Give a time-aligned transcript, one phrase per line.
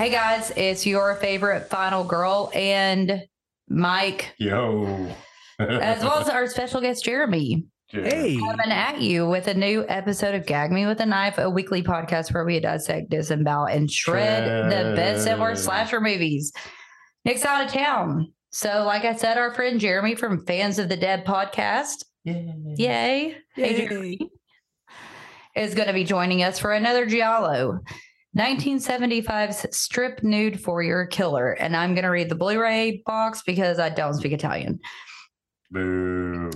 [0.00, 3.22] Hey guys, it's your favorite final girl and
[3.68, 5.14] Mike, Yo.
[5.58, 10.34] as well as our special guest Jeremy, Hey, coming at you with a new episode
[10.34, 14.72] of Gag Me with a Knife, a weekly podcast where we dissect, disembowel, and shred
[14.72, 16.50] the best and worst slasher movies.
[17.26, 18.32] Nick's out of town.
[18.52, 23.86] So, like I said, our friend Jeremy from Fans of the Dead podcast, yay, Hey,
[23.86, 24.30] Jeremy,
[25.54, 27.80] is going to be joining us for another Giallo.
[28.38, 31.52] 1975's strip nude for your killer.
[31.52, 34.80] And I'm going to read the Blu ray box because I don't speak Italian.
[35.70, 36.50] Boo.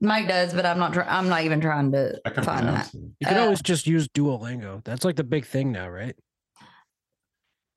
[0.00, 0.92] Mike does, but I'm not.
[0.92, 2.92] Try- I'm not even trying to I can find that.
[2.94, 3.00] it.
[3.20, 4.84] you can uh, always just use Duolingo.
[4.84, 6.14] That's like the big thing now, right?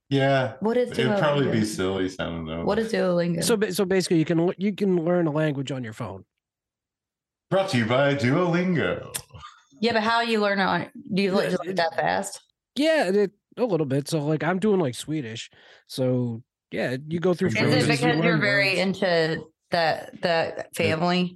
[0.09, 0.55] Yeah.
[0.59, 1.65] What is It'd probably be Duolingo?
[1.65, 2.65] silly sounding though.
[2.65, 3.41] What is Duolingo?
[3.43, 6.25] So, so basically, you can you can learn a language on your phone.
[7.49, 9.15] brought to you by Duolingo?
[9.79, 10.87] yeah, but how you learn it on?
[11.13, 12.41] Do you Yeah, just that fast?
[12.75, 14.07] Yeah, it, a little bit.
[14.07, 15.49] So, like, I'm doing like Swedish.
[15.87, 18.79] So, yeah, you go through Is Is it you because you're very words.
[18.79, 21.35] into that that family?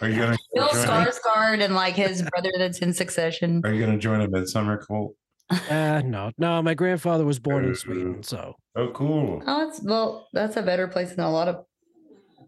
[0.00, 0.86] Are you gonna Bill join?
[0.86, 3.60] Skarsgård and like his brother that's in Succession.
[3.64, 5.14] Are you gonna join a midsummer cult?
[5.50, 6.62] Uh, no, no.
[6.62, 9.42] My grandfather was born in Sweden, so Oh, cool.
[9.46, 11.64] Oh, that's well, that's a better place than a lot of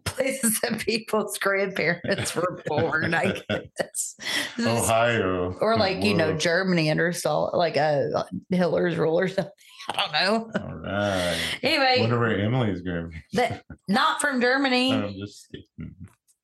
[0.07, 4.15] places that people's grandparents were born, I guess.
[4.59, 5.55] Ohio.
[5.61, 9.51] Or like, you know, Germany under Salt, like a Hitler's rule or something.
[9.89, 10.61] I don't know.
[10.67, 11.37] All right.
[11.63, 13.13] Anyway, Wonder where Emily's going.
[13.33, 15.47] that, not from Germany, I'm just.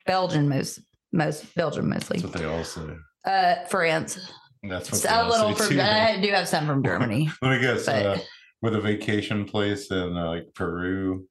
[0.06, 0.80] Belgian most,
[1.12, 2.20] most Belgium mostly.
[2.20, 2.82] That's what they all say.
[3.26, 4.18] Uh, France.
[4.64, 5.76] That's what a all little say from.
[5.76, 5.82] too.
[5.82, 7.86] I do have some from Germany, Let me guess.
[7.86, 8.18] but Uh,
[8.62, 11.28] with a vacation place in uh, like Peru.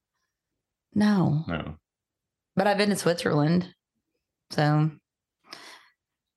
[0.95, 1.45] no.
[1.49, 1.77] No.
[2.57, 3.69] But I've been to Switzerland.
[4.51, 4.91] So,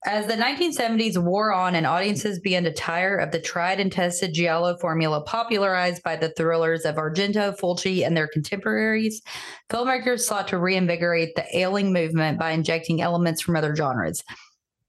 [0.05, 4.35] as the 1970s wore on and audiences began to tire of the tried and tested
[4.35, 9.23] Giallo formula popularized by the thrillers of Argento, Fulci, and their contemporaries,
[9.71, 14.23] filmmakers sought to reinvigorate the ailing movement by injecting elements from other genres.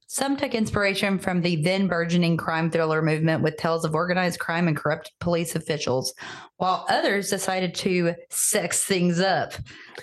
[0.08, 4.68] Some took inspiration from the then burgeoning crime thriller movement with tales of organized crime
[4.68, 6.14] and corrupt police officials,
[6.58, 9.54] while others decided to sex things up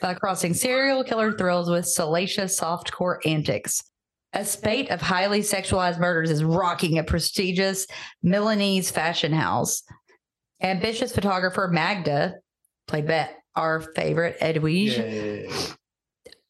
[0.01, 3.81] by crossing serial killer thrills with salacious softcore antics.
[4.33, 7.87] A spate of highly sexualized murders is rocking a prestigious
[8.21, 9.83] Milanese fashion house.
[10.61, 12.35] Ambitious photographer Magda,
[12.87, 15.75] played by our favorite Edwige.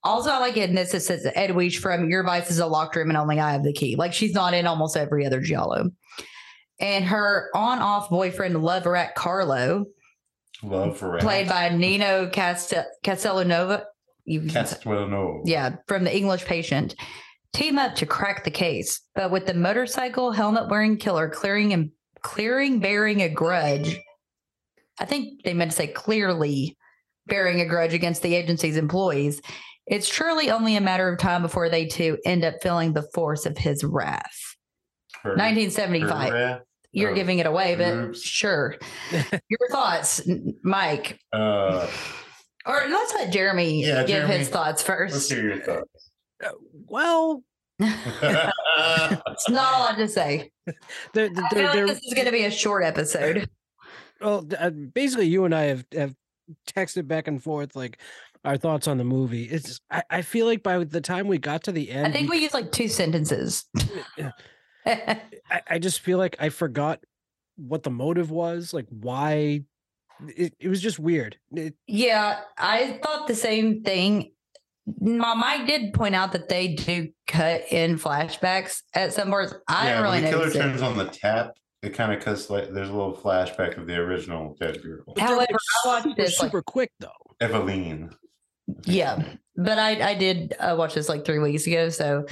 [0.04, 0.94] Also, I like it in this.
[0.94, 3.72] It says Edwige from Your Vice is a locked room and only I have the
[3.74, 3.96] key.
[3.96, 5.92] Like she's not in almost every other Giallo.
[6.80, 9.86] And her on off boyfriend, Love Rat Carlo,
[10.62, 13.84] Love for played by Nino Castel- Castellanova.
[14.26, 15.42] You, Castellano.
[15.46, 16.96] yeah, from the English patient,
[17.54, 21.92] team up to crack the case, but with the motorcycle helmet wearing killer clearing and
[22.22, 24.00] clearing bearing a grudge.
[25.00, 26.78] I think they meant to say clearly
[27.28, 29.42] bearing a grudge against the agency's employees.
[29.88, 33.46] It's truly only a matter of time before they too end up feeling the force
[33.46, 34.56] of his wrath.
[35.22, 36.30] Her- 1975.
[36.30, 36.62] her wrath.
[36.92, 38.22] You're Oh, giving it away, but oops.
[38.22, 38.76] sure.
[39.12, 40.22] Your thoughts,
[40.64, 41.18] Mike.
[41.34, 41.88] Uh,
[42.68, 45.32] Or let's let Jeremy Yeah, give Jeremy, his thoughts let's first.
[45.34, 46.12] hear your thoughts.
[46.44, 46.50] Uh,
[46.88, 47.44] well,
[47.80, 50.52] It's not a lot to say.
[51.14, 53.50] they're, I feel they're, like they're, this is going to be a short episode.
[54.22, 56.14] well, uh, basically, you and I have have
[56.70, 58.00] texted back and forth like
[58.46, 59.44] our thoughts on the movie.
[59.46, 62.30] It's I, I feel like by the time we got to the end, I think
[62.30, 63.66] we used like two sentences.
[64.86, 65.22] I,
[65.70, 67.00] I just feel like I forgot
[67.56, 69.64] what the motive was, like why.
[70.38, 71.38] It, it was just weird.
[71.52, 74.32] It, yeah, I thought the same thing.
[75.00, 79.54] My Mike did point out that they do cut in flashbacks at some parts.
[79.68, 80.60] I yeah, didn't really when the killer notice it.
[80.60, 83.96] turns on the tap, it kind of cuts like there's a little flashback of the
[83.96, 87.10] original dead girl, but they're, However, I watched super, this, like- super quick though.
[87.42, 88.14] Eveline.
[88.86, 89.24] Yeah,
[89.56, 91.90] but I I did uh, watch this like three weeks ago.
[91.90, 92.26] So,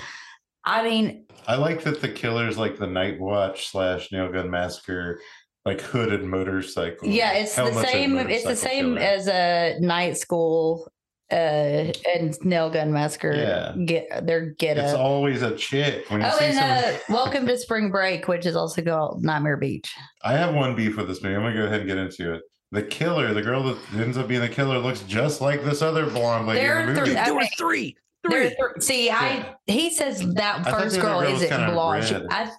[0.66, 5.19] I mean, I like that the killer's like the Night Watch slash Nail Gun Massacre,
[5.66, 7.07] like hooded motorcycle.
[7.07, 8.18] yeah, it's the same.
[8.18, 9.00] It's the same killer.
[9.00, 10.92] as a night school
[11.31, 13.74] uh and nail gun massacre Yeah.
[13.86, 16.04] get their get It's up always a chick.
[16.10, 19.24] When you Oh, see and someone, uh, Welcome to Spring Break, which is also called
[19.24, 19.95] Nightmare Beach.
[20.25, 21.36] I have one beef with this movie.
[21.36, 22.42] I'm gonna go ahead and get into it.
[22.73, 26.09] The killer, the girl that ends up being the killer, looks just like this other
[26.09, 27.12] blonde lady There in the are movie.
[27.12, 27.97] three- There were three.
[28.23, 28.50] Three.
[28.50, 32.06] there- see, I he says that thought first girl girl isn't blonde.
[32.06, 32.15] She.
[32.29, 32.51] I,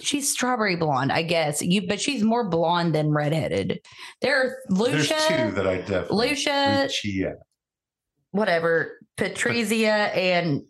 [0.00, 1.62] she's strawberry blonde, I guess.
[1.62, 3.80] You, but she's more blonde than redheaded.
[4.22, 6.28] There are There's two Lucia, that I definitely.
[6.30, 7.32] Lucia, Lucia.
[8.32, 10.62] whatever, Patrizia, and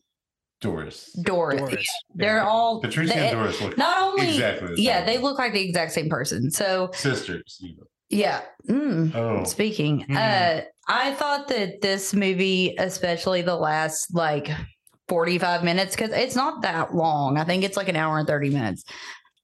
[0.61, 1.11] Doris.
[1.25, 1.59] Doris.
[1.61, 1.87] Doris.
[2.15, 2.47] They're Yeah.
[2.49, 5.07] all Patricia they- and Doris look not only exactly the yeah, same.
[5.07, 6.51] they look like the exact same person.
[6.51, 7.59] So sisters.
[7.61, 7.85] You know.
[8.11, 8.41] Yeah.
[8.69, 9.15] Mm.
[9.15, 10.17] Oh, Speaking, Mhm.
[10.17, 14.49] uh, I thought that this movie, especially the last like
[15.09, 17.39] 45 minutes, because it's not that long.
[17.39, 18.85] I think it's like an hour and 30 minutes.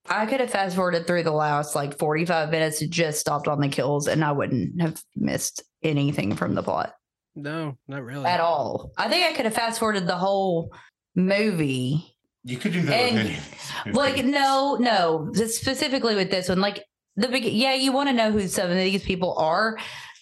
[0.08, 3.60] I could have fast forwarded through the last like 45 minutes and just stopped on
[3.60, 6.92] the kills, and I wouldn't have missed anything from the plot
[7.34, 8.26] No, not really.
[8.26, 8.92] at all.
[8.98, 10.72] I think I could have fast forwarded the whole
[11.14, 12.92] movie you could do that.
[12.94, 14.32] And, with any of like movies.
[14.32, 16.84] no no specifically with this one like
[17.16, 19.78] the big yeah you want to know who some of these people are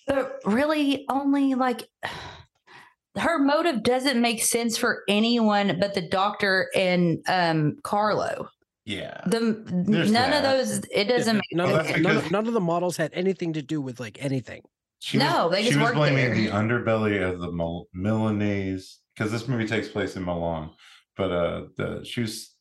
[0.07, 1.89] but really only like
[3.19, 8.49] her motive doesn't make sense for anyone but the doctor and um carlo
[8.85, 9.21] Yeah.
[9.27, 12.55] the There's none of those it doesn't make none, Well, of, none, of, none of
[12.55, 14.63] the models had anything to do with like anything.
[15.01, 16.35] She No, was, they she was blaming there.
[16.35, 20.71] the underbelly of the Mil- Milanese because this movie takes place in Milan,
[21.17, 22.52] but uh, the she was s-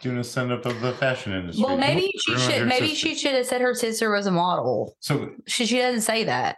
[0.00, 1.64] doing a send up of the fashion industry.
[1.64, 3.08] well maybe she should maybe sister.
[3.08, 6.56] she should have said her sister was a model So she, she doesn't say that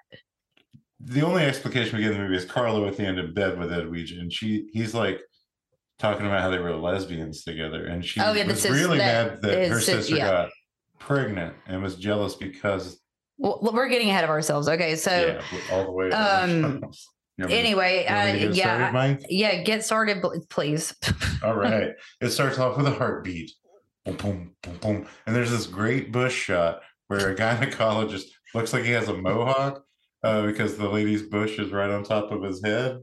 [1.01, 3.59] the only explication we get in the movie is Carlo at the end in bed
[3.59, 5.21] with Edwige, and she he's like
[5.99, 9.43] talking about how they were lesbians together, and she Oh, yeah, was really that mad
[9.43, 10.31] that her sis- sister yeah.
[10.31, 10.51] got
[10.99, 12.99] pregnant and was jealous because
[13.37, 15.11] well we're getting ahead of ourselves okay so
[15.53, 16.11] yeah, all the way.
[16.13, 16.83] um.
[17.37, 20.95] You anyway you want me to uh, yeah started, yeah get started please
[21.45, 21.93] All right.
[22.21, 23.53] It starts off with a heartbeat.
[24.05, 25.07] Boom, boom, boom, boom.
[25.27, 29.85] And there's this great bush shot where a gynecologist looks like he has a mohawk
[30.23, 32.99] uh, because the lady's bush is right on top of his head.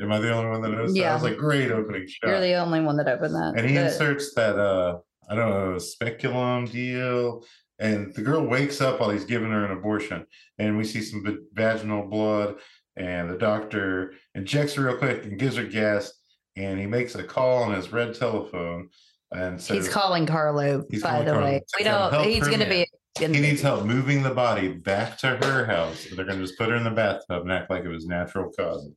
[0.00, 0.94] Am I the only one that that?
[0.94, 1.12] Yeah.
[1.12, 2.28] I was like, great opening shot.
[2.28, 3.54] You're the only one that opened that.
[3.56, 4.98] and he but- inserts that, uh,
[5.30, 7.44] I don't know, speculum deal.
[7.78, 10.26] And the girl wakes up while he's giving her an abortion.
[10.58, 12.56] And we see some vaginal blood.
[12.96, 16.12] And the doctor injects her real quick and gives her gas.
[16.56, 18.90] And he makes a call on his red telephone
[19.30, 21.62] and says he's calling Carlo, He's by calling the Carlo way.
[21.78, 22.86] We don't he's gonna be
[23.18, 26.06] he needs help moving the body back to her house.
[26.14, 28.50] They're going to just put her in the bathtub and act like it was natural
[28.58, 28.94] causes.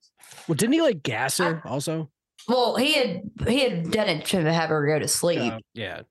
[0.47, 2.09] Well, didn't he like gas her also?
[2.47, 6.01] well, he had he had done it to have her go to sleep, Uh, yeah.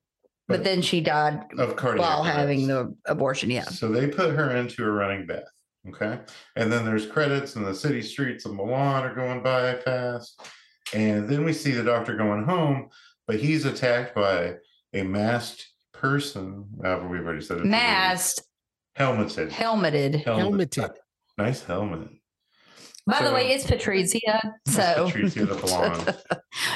[0.47, 3.49] but then she died Of cardiac while having the abortion.
[3.49, 3.63] Yeah.
[3.65, 5.43] So they put her into a running bath.
[5.89, 6.19] Okay.
[6.55, 10.41] And then there's credits and the city streets of Milan are going by fast.
[10.93, 12.89] And then we see the doctor going home,
[13.27, 14.55] but he's attacked by
[14.93, 16.65] a masked person.
[16.83, 17.65] Uh, we've already said it.
[17.65, 18.41] Masked,
[18.97, 19.49] Helmeted.
[19.51, 20.23] helmeted.
[20.23, 20.91] Helmeted.
[21.37, 22.07] Nice helmet.
[23.07, 24.41] By the way, it's Patricia.
[24.67, 26.15] So Patricia the blonde.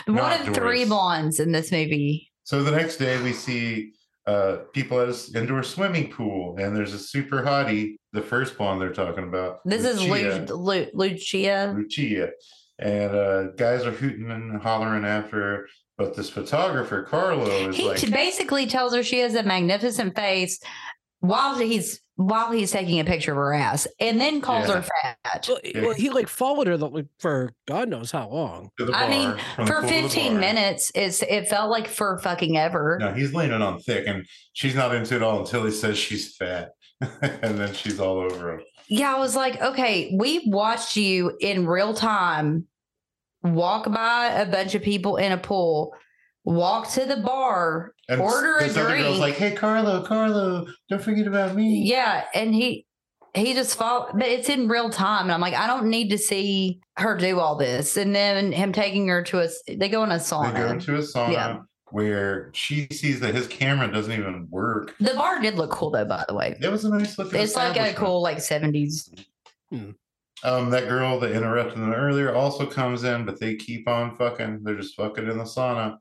[0.05, 0.89] one Not of three Doris.
[0.89, 2.29] blondes in this movie.
[2.43, 3.93] So the next day we see
[4.29, 8.77] uh, people at an indoor swimming pool, and there's a super hottie, the first one
[8.77, 9.59] they're talking about.
[9.65, 10.45] This is Lucia.
[10.49, 11.73] Lu- Lu- Lucia.
[11.75, 12.29] Lucia.
[12.77, 15.67] And uh, guys are hooting and hollering after her.
[15.97, 20.59] But this photographer, Carlo, is He like, basically tells her she has a magnificent face
[21.19, 24.81] while he's while he's taking a picture of her ass, and then calls Yeah.
[24.81, 24.89] her
[25.23, 25.47] fat.
[25.47, 28.71] Well, well, he like followed her the, like, for God knows how long.
[28.77, 31.47] to the I mean, bar, from the For pool to the 15 minutes, it's it
[31.47, 32.97] felt like for fucking ever.
[32.99, 36.35] No, he's leaning on thick, and she's not into it all until he says she's
[36.35, 36.71] fat.
[37.21, 38.61] and then she's all over him.
[38.89, 42.67] Yeah, I was like, okay, we watched you in real time
[43.43, 45.93] walk by a bunch of people in a pool,
[46.43, 47.93] walk to the bar.
[48.07, 49.19] And Order a this other girl's drink.
[49.19, 51.83] like, hey, Carlo, Carlo, don't forget about me.
[51.83, 52.85] Yeah, and he
[53.35, 56.17] he just followed, but it's in real time, and I'm like, I don't need to
[56.17, 59.43] see her do all this, and then him taking her to a.
[59.45, 60.51] s- They go in a sauna.
[60.53, 60.71] They go sauna.
[60.73, 61.57] into a sauna Yeah.
[61.91, 64.95] where she sees that his camera doesn't even work.
[64.99, 66.57] The bar did look cool though, by the way.
[66.59, 67.39] It was a nice looking.
[67.39, 69.11] It's like a cool like 70s.
[70.41, 74.61] Um, that girl that interrupted them earlier also comes in, but they keep on fucking.
[74.63, 75.97] They're just fucking in the sauna,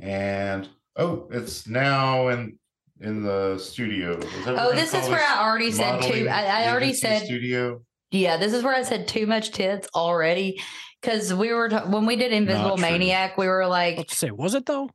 [0.00, 2.58] and oh, it's now in
[3.00, 4.18] in the studio.
[4.18, 6.28] Is that what Oh, this is where I already said too.
[6.28, 7.82] I, I already said studio.
[8.10, 10.60] Yeah, this is where I said too much tits already.
[11.00, 12.76] Because we were ta- when we did Invisible.
[12.76, 14.90] Maniac, we were like, Let's say, was it though?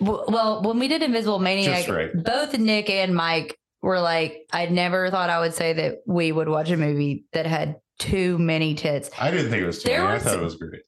[0.00, 2.10] w- well, when we did Invisible Maniac, right.
[2.12, 6.48] both Nick and Mike were like, I never thought I would say that we would
[6.48, 9.08] watch a movie that had too many tits.
[9.18, 10.16] I didn't think it was too There many.
[10.16, 10.82] I thought it was great.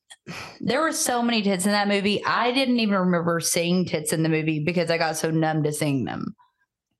[0.61, 2.25] There were so many tits in that movie.
[2.25, 5.73] I didn't even remember seeing tits in the movie because I got so numb to
[5.73, 6.35] seeing them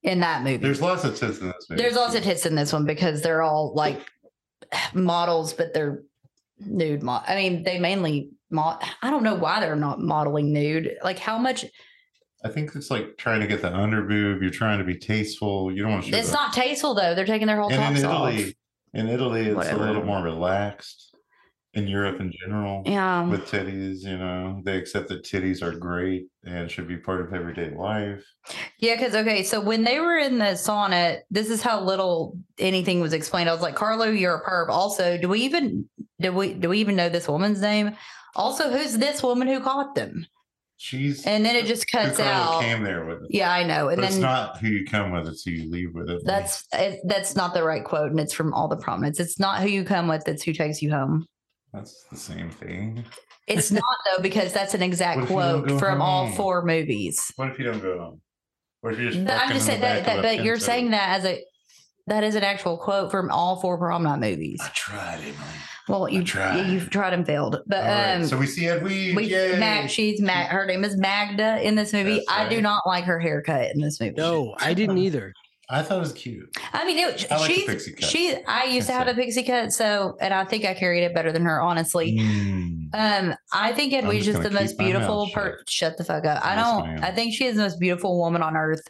[0.03, 0.57] in that movie.
[0.57, 1.81] There's lots of tits in this movie.
[1.81, 3.99] There's also tits in this one because they're all like
[4.93, 6.03] models, but they're
[6.59, 7.03] nude.
[7.03, 8.29] Mo- I mean, they mainly.
[8.49, 8.83] mod.
[9.01, 10.97] I don't know why they're not modeling nude.
[11.03, 11.65] Like how much?
[12.43, 14.41] I think it's like trying to get the under boob.
[14.41, 15.71] You're trying to be tasteful.
[15.73, 16.11] You don't want to.
[16.11, 17.13] show It's the- not tasteful though.
[17.13, 18.33] They're taking their whole And in tops off.
[18.33, 18.55] Italy,
[18.93, 19.83] in Italy, it's Whatever.
[19.83, 21.08] a little more relaxed.
[21.73, 22.81] In Europe in general.
[22.85, 23.27] Yeah.
[23.27, 27.31] With titties, you know, they accept that titties are great and should be part of
[27.31, 28.25] everyday life.
[28.79, 33.01] Yeah, because okay, so when they were in the sauna, this is how little anything
[33.01, 33.49] was explained.
[33.49, 34.69] I was like, Carlo, you're a perv.
[34.69, 35.87] Also, do we even
[36.19, 37.95] do we do we even know this woman's name?
[38.35, 40.25] Also, who's this woman who caught them?
[40.77, 42.61] She's And then it just cuts out.
[42.61, 43.27] came there with.
[43.29, 43.89] Yeah, I know.
[43.89, 46.09] And but it's not who you come with; it's who you leave with.
[46.09, 49.19] It that's it, that's not the right quote, and it's from all the Prom Nights.
[49.19, 51.27] It's not who you come with; it's who takes you home.
[51.73, 53.03] That's the same thing.
[53.47, 56.31] It's not though because that's an exact What if you don't quote go from all
[56.31, 57.31] four movies.
[57.35, 58.21] What if you don't go home?
[58.81, 59.25] What if you just?
[59.25, 60.65] But I'm just saying that, that but you're Pinto?
[60.65, 61.43] saying that as a
[62.07, 64.59] that is an actual quote from all four prom night movies.
[64.63, 65.35] I tried, Emily.
[65.87, 66.67] Well, you tried.
[66.67, 69.15] you've tried and failed, but All right, um, so we see Edwige.
[69.15, 69.57] we Yay!
[69.57, 72.17] Mag, she's Mag, her name is Magda in this movie.
[72.27, 74.13] That's I do not like her haircut in this movie.
[74.15, 75.33] No, I didn't either.
[75.71, 76.49] I thought it was cute.
[76.73, 78.09] I mean, it, I like the pixie cut.
[78.09, 78.35] she.
[78.47, 81.13] I used to That's have a pixie cut, so and I think I carried it
[81.13, 82.17] better than her, honestly.
[82.17, 82.89] Mm.
[82.93, 85.27] Um, I think I'm Edwige just is the most keep my beautiful.
[85.27, 85.33] shut.
[85.35, 86.43] Per- shut the fuck up.
[86.43, 86.85] I don't.
[86.95, 87.03] ma'am.
[87.03, 88.81] I think she is the most beautiful woman on earth,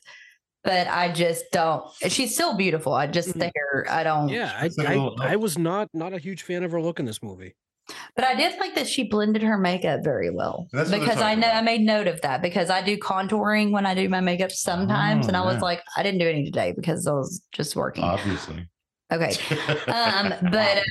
[0.63, 1.83] but I just don't.
[2.07, 2.93] She's still beautiful.
[2.93, 3.39] I just Mm-hmm.
[3.39, 3.85] the hair.
[3.89, 4.29] I don't.
[4.29, 6.71] Yeah, I, It's like a I, little- I was not not a huge fan of
[6.71, 7.55] her look in this movie.
[8.15, 11.47] But I did like that she blended her makeup very well That's because I know
[11.47, 11.57] about.
[11.57, 15.25] I made note of that because I do contouring when I do my makeup sometimes,
[15.25, 18.03] Oh, and I was like, I didn't do any today because I was just working.
[18.03, 18.67] Obviously.
[19.11, 19.31] Okay,
[19.87, 20.81] um, but uh,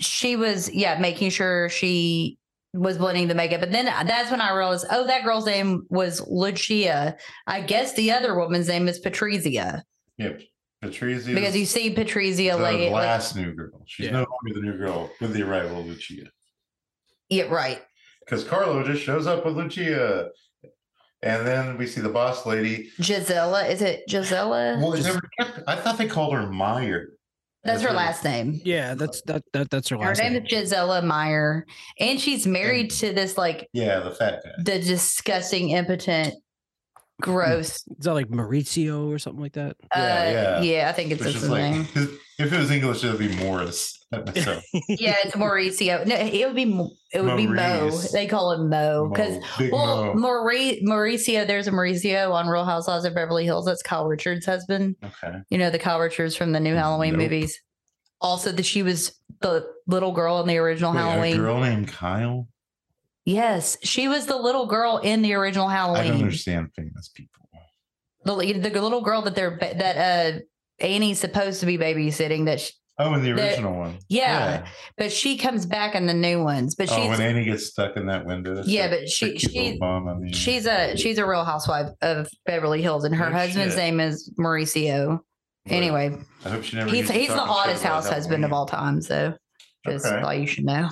[0.00, 2.38] she was yeah making sure she
[2.74, 6.22] was blending the makeup, and then that's when I realized, oh, that girl's name was
[6.28, 7.16] Lucia.
[7.46, 9.82] I guess the other woman's name is Patrizia
[10.18, 10.42] Yep.
[10.84, 11.34] Patrizia.
[11.34, 13.82] because you see Patrizia the like, like last new girl.
[13.86, 14.12] She's Yeah.
[14.12, 16.24] no longer the new girl with the arrival of Lucia.
[17.28, 17.80] Yeah, right.
[18.20, 20.30] Because Carlo just shows up with Lucia.
[21.22, 22.90] And then we see the boss lady.
[23.00, 24.78] Gisela, is it Gisela?
[24.80, 25.20] Well, it never
[25.66, 27.08] I thought they called her Meyer.
[27.64, 28.60] that's her last name.
[28.64, 30.44] Yeah, that's that that that's her Her last name Her name.
[30.44, 31.66] is Gisela Meyer,
[31.98, 34.50] and she's married to this like Yeah, the fat guy.
[34.58, 36.34] the disgusting, impotent,
[37.22, 37.70] gross.
[37.98, 39.76] Is that like Maurizio or something like that?
[39.94, 40.60] uh, Yeah, yeah.
[40.60, 40.88] yeah.
[40.88, 41.86] I think it's Which his is like, name.
[42.38, 43.92] if it was English, it would be Morris.
[44.36, 46.06] So, Yeah, it's Mauricio.
[46.06, 47.90] No, it would be Mo- it would be Mo.
[48.12, 50.14] They call him Mo because well, Mo.
[50.14, 51.44] Mauri- Mauricio.
[51.44, 53.64] There's a Mauricio on Real Housewives of Beverly Hills.
[53.66, 54.94] That's Kyle Richards' husband.
[55.04, 55.38] Okay.
[55.50, 57.22] You know the Kyle Richards from the new Halloween Nope.
[57.22, 57.60] movies.
[58.20, 61.34] Also, that she was the little girl in the original Wait, Halloween.
[61.34, 62.48] a girl named Kyle?
[63.24, 66.04] Yes, she was the little girl in the original Halloween.
[66.04, 67.48] I don't understand famous people.
[68.24, 70.38] the the little girl that they're that uh
[70.80, 73.98] Annie's supposed to be babysitting that sh Oh, in the original one.
[74.08, 74.66] yeah,
[74.96, 78.06] but she comes back in the new ones but Oh, when Annie gets stuck in
[78.06, 78.62] that window.
[78.64, 82.26] Yeah, but she- that she- bum on the- she's a she's a real housewife of
[82.46, 83.82] Beverly Hills and her No husband's shit.
[83.84, 85.20] name is Mauricio
[85.66, 86.88] anyway I hope she never.
[86.90, 89.34] he's he's the talk on shows hottest house husband of all time so
[89.86, 90.20] just Okay.
[90.22, 90.88] thought you should know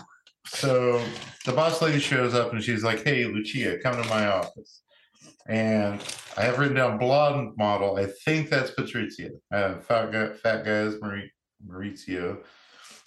[0.46, 1.02] So
[1.46, 4.82] the boss lady shows up and she's like, "Hey, Lucia, come to my office."
[5.46, 6.00] And
[6.36, 7.96] I have written down blonde model.
[7.96, 9.30] I think that's Patrizia.
[9.52, 11.32] Uh, fat guy, fat guy is Mauri-
[11.66, 12.38] Maurizio.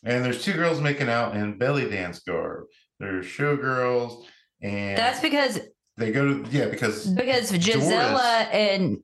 [0.03, 2.65] And there's two girls making out in belly dance garb.
[3.00, 4.24] They're showgirls,
[4.62, 5.60] and that's because
[5.98, 8.48] they go to yeah because because Gisela Doris.
[8.51, 8.98] and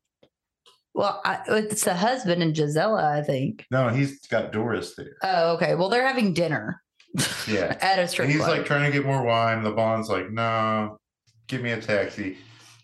[0.95, 5.15] well I, it's the husband and Gisela I think no, he's got Doris there.
[5.23, 6.81] oh okay well they're having dinner
[7.47, 8.57] Yeah, at a strip and he's club.
[8.57, 9.61] like trying to get more wine.
[9.63, 10.97] The bond's like, "No,
[11.47, 12.37] give me a taxi."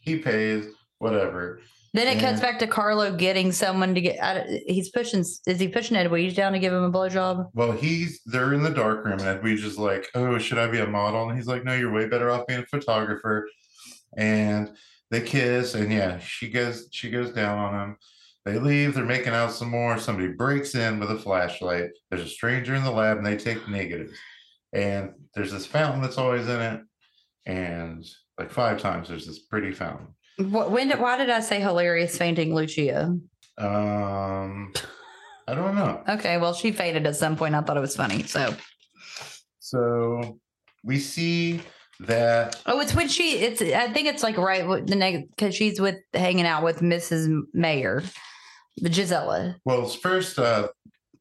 [0.09, 0.65] He pays
[0.97, 1.61] whatever.
[1.93, 4.37] Then it cuts back to Carlo getting someone to get out.
[4.37, 5.19] Of, he's pushing.
[5.19, 7.49] Is he pushing Edwige down to give him a blowjob?
[7.53, 10.79] Well, he's they're in the dark room, and Edwige is like, "Oh, should I be
[10.79, 13.47] a model?" And he's like, "No, you're way better off being a photographer."
[14.17, 14.71] And
[15.11, 17.97] they kiss, and yeah, she goes she goes down on him.
[18.45, 18.95] They leave.
[18.95, 19.99] They're making out some more.
[19.99, 21.91] Somebody breaks in with a flashlight.
[22.09, 24.17] There's a stranger in the lab, and they take negatives.
[24.73, 26.81] And there's this fountain that's always in it,
[27.45, 28.05] and
[28.39, 30.07] like five times there's this pretty fountain.
[30.37, 30.87] Wh- When?
[30.87, 33.15] Did, why did I say hilarious fainting Lucia?
[33.57, 34.73] Um,
[35.47, 36.01] I don't know.
[36.07, 37.53] Okay, well she fainted at some point.
[37.53, 38.23] I thought it was funny.
[38.23, 38.55] So
[39.59, 40.39] So
[40.83, 41.59] we see
[41.99, 43.39] that oh, it's when she.
[43.39, 43.61] It's.
[43.61, 47.41] I think it's like right with the next because she's with hanging out with Mrs.
[47.53, 48.01] Mayor,
[48.77, 49.57] the Gisela.
[49.65, 50.69] Well, first, uh,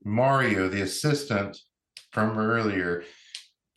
[0.04, 1.58] Mario, the assistant
[2.12, 3.02] from earlier,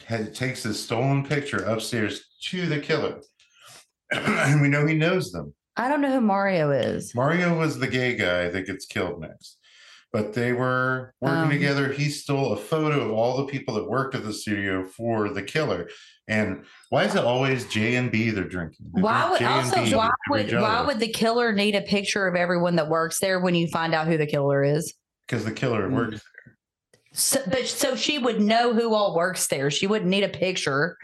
[0.06, 3.20] had, takes this stolen picture upstairs to the killer.
[4.12, 5.54] and we know he knows them.
[5.78, 7.16] I don't know who Mario is.
[7.16, 9.58] Mario was the gay guy that gets killed next.
[10.14, 11.50] But they were working Um.
[11.50, 11.94] together.
[11.94, 15.42] He stole a photo of all the people that worked at the studio for the
[15.42, 15.88] killer.
[16.28, 18.88] And why is it always J and B they're drinking?
[18.94, 22.76] They Why would also why would why would the killer need a picture of everyone
[22.76, 24.94] that works there when you find out who the killer is?
[25.28, 25.94] because the killer Mm.
[25.96, 26.58] works there.
[27.14, 29.72] So, but so she would know who all works there.
[29.72, 30.98] She wouldn't need a picture.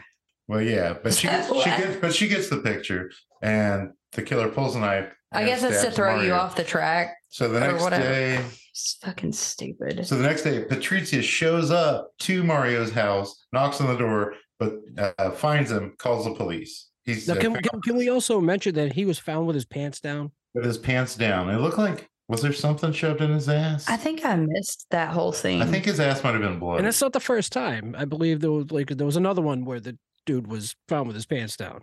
[0.48, 3.10] Well, yeah, but she gets, she gets, but she gets the picture,
[3.42, 5.12] and the killer pulls a knife.
[5.30, 7.14] I guess it's to stabs throw you off the track.
[7.28, 8.02] So the next whatever.
[8.02, 10.06] day, It's fucking stupid.
[10.06, 14.76] so the next day, Patrizia shows up to Mario's house, knocks on the door, but
[14.96, 16.88] uh, finds him, calls the police.
[17.04, 19.66] He's Now, uh, can, can, can we also mention that he was found with his
[19.66, 20.32] pants down?
[20.54, 21.50] with his pants down.
[21.50, 23.88] It looked like was there something shoved in his ass?
[23.88, 25.62] I think I missed that whole scene.
[25.62, 26.78] I think his ass might have been bloody.
[26.78, 27.94] And that's not the first time.
[27.96, 29.96] I believe there was like there was another one where the
[30.28, 31.82] dude was found with his pants down.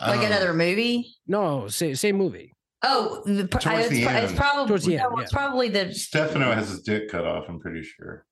[0.00, 1.14] like Um, another movie.
[1.28, 2.52] No, same same movie.
[2.82, 5.68] Oh, the, pr- Towards it's, the pro- it's probably Towards the no, end, it's probably
[5.68, 7.44] the Stefano has his dick cut off.
[7.48, 8.24] I'm pretty sure.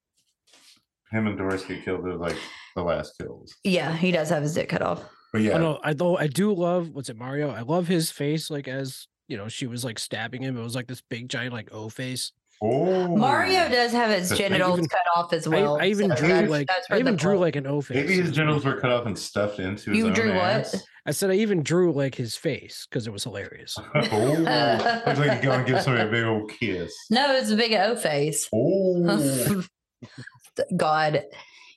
[1.13, 2.05] Him and Doris get killed.
[2.05, 2.37] They're like
[2.75, 3.55] the last kills.
[3.63, 3.95] yeah.
[3.97, 5.03] He does have his dick cut off.
[5.33, 5.51] But Yeah.
[5.51, 5.81] yeah, I know.
[5.85, 7.51] I though I do love what's it Mario.
[7.51, 8.51] I love his face.
[8.51, 10.57] Like as you know, she was like stabbing him.
[10.59, 12.33] It was like this big giant like O face.
[12.63, 15.81] Oh Mario does have his That's- genitals even- cut off as well.
[15.81, 17.97] I even so drew that's- like that's I even drew blood- like an O face.
[17.97, 20.43] Maybe his genitals were cut off and stuffed into his You own drew what?
[20.43, 20.83] ass.
[21.07, 23.77] I said I even drew like his face because it was hilarious.
[23.95, 26.93] oh, looks like you go and give somebody a big old kiss.
[27.11, 28.49] No, it's a big O face.
[28.53, 29.65] Oh,
[30.77, 31.23] God.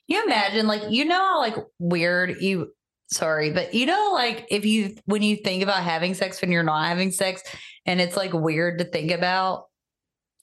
[0.06, 2.72] You imagine, like, you know how like weird you
[3.10, 6.62] sorry, but you know, like if you when you think about having sex when you're
[6.62, 7.42] not having sex,
[7.86, 9.64] and it's like weird to think about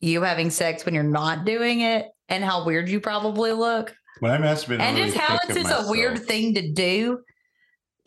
[0.02, 3.94] you having sex when you're not doing it and how weird you probably look.
[4.20, 7.20] when I masturbate, I and just how it's just a weird thing to do.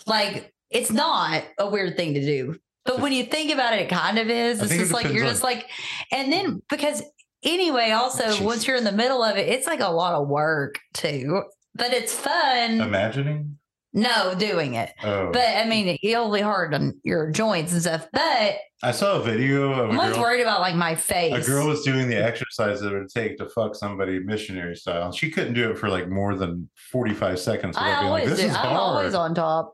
[0.07, 3.89] Like it's not a weird thing to do, but when you think about it, it
[3.89, 4.61] kind of is.
[4.61, 5.71] It's it just like you're on- just like,
[6.13, 7.03] and then because
[7.43, 10.79] anyway, also once you're in the middle of it, it's like a lot of work
[10.93, 12.81] too, but it's fun.
[12.81, 13.59] Imagining.
[13.95, 18.07] No, doing it, Oh, but I mean, it'll be hard on your joints and stuff.
[18.13, 21.33] But I saw a video of I'm a always worried about like my face.
[21.33, 25.13] A girl was doing the exercise that it would take to fuck somebody missionary style.
[25.13, 28.47] She couldn't do it for like more than 45 seconds I like, always this do.
[28.47, 28.77] is I'm hard.
[28.77, 29.73] always on top.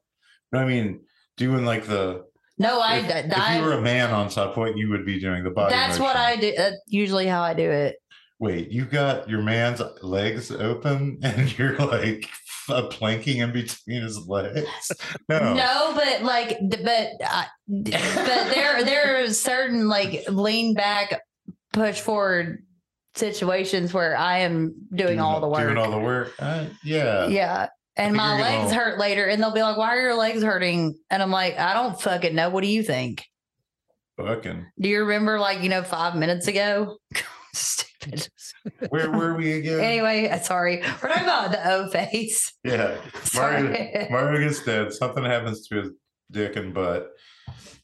[0.53, 1.01] I mean,
[1.37, 2.25] doing like the
[2.59, 2.97] No, I.
[2.99, 5.51] if, if I you were a man on top, what you would be doing the
[5.51, 5.75] body.
[5.75, 6.15] that's what.
[6.17, 6.53] I do.
[6.57, 7.97] That's usually how I do it.
[8.39, 12.29] Wait, you got your man's legs open and you're like
[12.73, 14.67] uh, planking in between his legs?
[15.29, 15.55] No.
[15.55, 17.85] No, but like, but uh, but
[18.55, 21.21] there there are certain like lean back,
[21.73, 22.65] push forward
[23.15, 25.63] situations where I am doing all the work.
[25.63, 26.33] Doing all the work.
[26.39, 27.27] Uh, yeah.
[27.27, 27.69] yeah.
[27.97, 30.43] And my you're gonna- legs hurt later, and they'll be like, "Why are your legs
[30.43, 32.49] hurting?" And I'm like, "I don't fucking know.
[32.51, 33.25] What do you think?
[34.17, 34.67] Fucking.
[34.79, 36.97] Do you remember, like, you know, five minutes ago?"
[37.55, 38.29] Stupid.
[38.91, 39.81] Where were we again?
[39.81, 40.79] Anyway, uh, sorry.
[41.03, 42.53] We're talking about the O face.
[42.65, 42.97] Yeah.
[43.35, 44.93] Mario, Mario gets dead.
[44.93, 45.91] Something happens to his
[46.31, 47.09] dick and butt.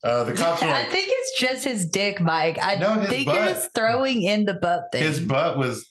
[0.05, 2.59] Uh, the cops are I think it's just his dick, Mike.
[2.62, 3.37] I No, think butt.
[3.48, 5.02] just throwing in the butt thing.
[5.02, 5.88] his butt was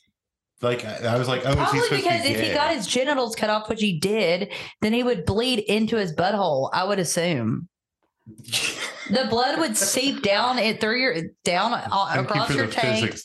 [0.61, 3.35] like, I was like, oh, Probably supposed because to be if he got his genitals
[3.35, 6.69] cut off, which he did, then he would bleed into his butthole.
[6.71, 7.67] I would assume
[8.27, 13.15] the blood would seep down it through your down uh, Thank you across your tank.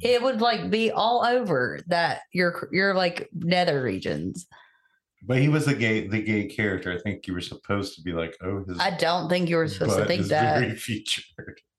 [0.00, 4.46] It would like be all over that your your like nether regions.
[5.26, 6.92] But he was the gay, the gay character.
[6.92, 9.68] I think you were supposed to be like, oh, his I don't think you were
[9.68, 10.60] supposed to butt think is that.
[10.60, 11.24] very featured.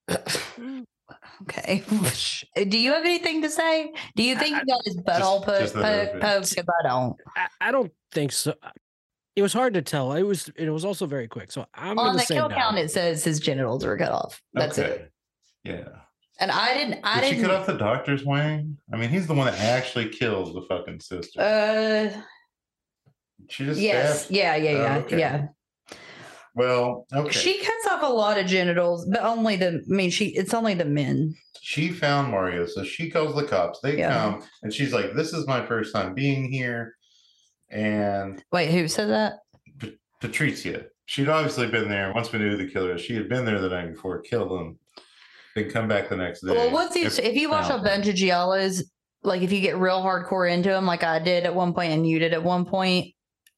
[1.41, 1.83] Okay.
[2.69, 3.91] Do you have anything to say?
[4.15, 5.85] Do you think I- he got his butthole put, just poked?
[5.85, 6.21] movement.
[6.21, 6.49] poked?
[6.49, 7.15] Because I don't.
[7.35, 8.53] I, I don't think so.
[9.35, 10.13] It was hard to tell.
[10.13, 11.51] It was it was also very quick.
[11.51, 12.55] So I'm On gonna the say kill no.
[12.55, 14.41] count, it says his genitals were cut off.
[14.53, 14.89] That's okay.
[14.91, 15.11] it.
[15.63, 15.87] Yeah.
[16.39, 16.99] And I didn't.
[17.03, 17.47] I Did she didn't.
[17.49, 18.77] cut off the doctor's wing?
[18.93, 21.39] I mean, he's the one that actually kills the fucking sister.
[21.41, 22.21] uh,
[23.49, 24.21] she just yes.
[24.25, 24.35] stabbed.
[24.35, 24.55] Yeah.
[24.55, 24.71] Yeah.
[24.71, 24.95] Yeah.
[24.95, 25.19] Oh, okay.
[25.19, 25.47] Yeah.
[26.53, 27.31] Well, okay.
[27.31, 29.67] She, She cuts off a lot of genitals, but only the.
[29.89, 30.27] I mean, she.
[30.27, 31.35] It's only the men.
[31.61, 33.79] She found Mario, so she calls the cops.
[33.81, 34.13] They Yeah.
[34.13, 36.94] come, and she's like, "This is my first time being here."
[37.75, 39.33] And Wait, who said that?
[40.21, 42.13] Patricia, she'd obviously been there.
[42.13, 44.51] Once we knew who the killer is, she had been there the night before, killed
[44.59, 44.79] him,
[45.55, 46.53] then come back the next day.
[46.53, 48.81] Well, once you, If- if you watch a bunch of giallos,
[49.23, 52.07] like if you get real hardcore into them, like I did at one point and
[52.07, 53.13] you did at one point,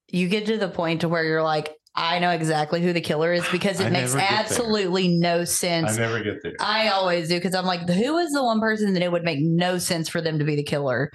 [0.10, 3.34] you get to the point to where you're like, I know exactly who the killer
[3.34, 4.40] is because it I makes get there.
[4.40, 5.98] absolutely no sense.
[5.98, 6.54] I never get there.
[6.60, 9.40] I always do because I'm like, who is the one person that it would make
[9.42, 11.12] no sense for them to be the killer?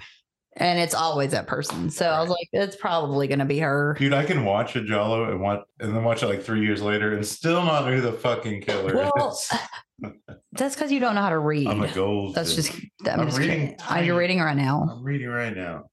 [0.57, 1.89] And it's always that person.
[1.89, 3.95] So I was like, it's probably going to be her.
[3.97, 6.81] Dude, I can watch a giallo and watch and then watch it like three years
[6.81, 10.13] later and still not know who the fucking killer Well, is.
[10.51, 11.67] That's because you don't know how to read.
[11.67, 12.35] I'm a gold.
[12.35, 12.71] That's just,
[13.05, 13.97] I'm, I'm just reading kidding.
[13.97, 14.87] Uh, You're reading right now.
[14.91, 15.85] I'm reading right now.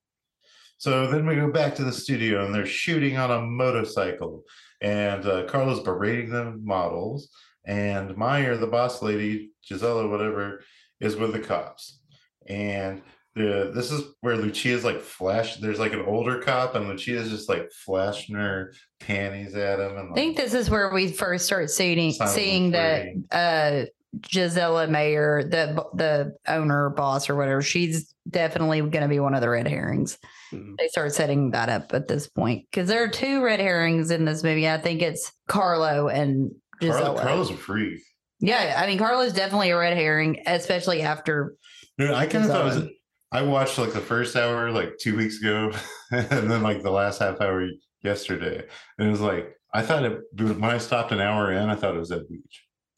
[0.76, 4.44] So then we go back to the studio and they're shooting on a motorcycle,
[4.80, 7.28] and uh, Carlos berating the models,
[7.66, 10.62] and Meyer, the boss lady, Gisela, whatever,
[10.98, 12.00] is with the cops,
[12.46, 13.02] and
[13.34, 15.56] the this is where Lucia's like flash.
[15.56, 19.96] There's like an older cop, and Lucia's just like flashing her panties at him.
[19.96, 23.86] And I think this is where we first start seeing seeing that uh
[24.20, 29.40] Gisela Mayer, the the owner boss or whatever, she's definitely going to be one of
[29.40, 30.18] the red herrings.
[30.52, 30.76] Mhm.
[30.78, 34.24] They start setting that up at this point because there are two red herrings in
[34.24, 34.68] this movie.
[34.68, 37.14] I think it's Carlo and Gisela.
[37.14, 38.00] Carlo, Carlo's a freak.
[38.40, 41.54] Yeah, I mean Carlo's definitely a red herring, especially after.
[41.96, 42.90] Dude, I kind of thought it was.
[43.32, 45.72] I watched like the first hour like two weeks ago,
[46.10, 47.66] and then like the last half hour
[48.02, 48.64] yesterday,
[48.98, 51.94] and it was like I thought it when I stopped an hour in, I thought
[51.94, 52.40] it was Edwige.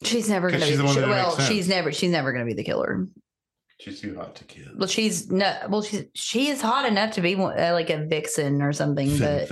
[0.03, 0.75] She's never to she's be.
[0.77, 1.47] the one she- that well, sense.
[1.47, 1.91] she's never.
[1.91, 3.07] She's never to be the killer.
[3.79, 4.71] She's too hot to kill.
[4.77, 5.55] Well, she's no.
[5.69, 9.49] Well, she's she is hot enough to be uh, like a vixen or something, but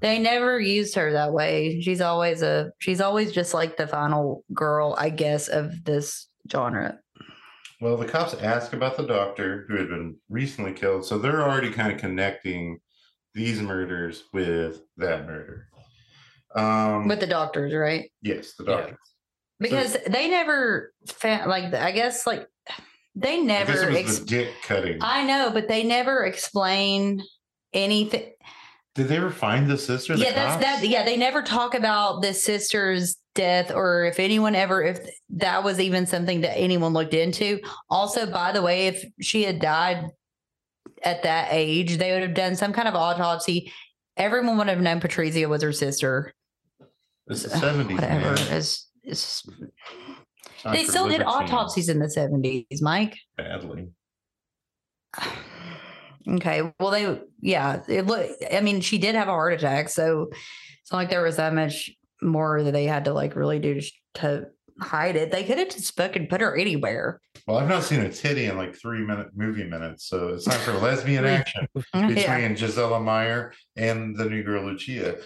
[0.00, 1.80] they never used her that way.
[1.80, 2.70] She's always a.
[2.80, 6.98] She's always just like the final girl, I guess, of this genre.
[7.80, 11.70] Well, the cops ask about the doctor who had been recently killed, so they're already
[11.70, 12.80] kind of connecting
[13.34, 15.68] these murders with that murder.
[16.56, 18.10] Um, with the doctors, right?
[18.22, 18.76] yes, the Yeah.
[18.76, 18.98] doctor.
[19.60, 22.46] Because they never found like I guess like
[23.16, 23.72] they I guess never.
[23.72, 24.98] it was Ex- the dick cutting.
[25.00, 27.22] I know, but they never explain
[27.72, 28.32] anything.
[28.94, 30.16] Did they ever find the sister?
[30.16, 30.88] The yeah, that's that.
[30.88, 34.98] Yeah, they never talk about the sister's death or if anyone ever, if
[35.30, 37.60] that was even something that anyone looked into.
[37.88, 40.10] Also, by the way, if she had died
[41.02, 43.72] at that age, they would have done some kind of autopsy.
[44.16, 46.32] Everyone would have known Patrizia was her sister.
[47.28, 47.96] It's the seventies.
[47.96, 48.34] Whatever.
[48.50, 49.46] It's, it's,
[50.62, 53.16] Time they still did autopsies in the 70s, Mike.
[53.36, 53.88] badly.
[56.28, 56.74] Okay.
[56.78, 59.88] Well, they, yeah, it look, I mean, she did have a heart attack.
[59.88, 60.28] So
[60.82, 61.90] it's not like there was that much
[62.22, 64.46] more that they had to like really do to, to
[64.80, 65.30] hide it.
[65.30, 67.20] They could have just fucking put her anywhere.
[67.46, 70.60] Well, I've not seen a titty in like three minute movie minutes, so it's time
[70.60, 71.30] for lesbian Yeah.
[71.30, 72.08] action Yeah.
[72.08, 75.16] between Gisela Meyer and the new girl Lucia.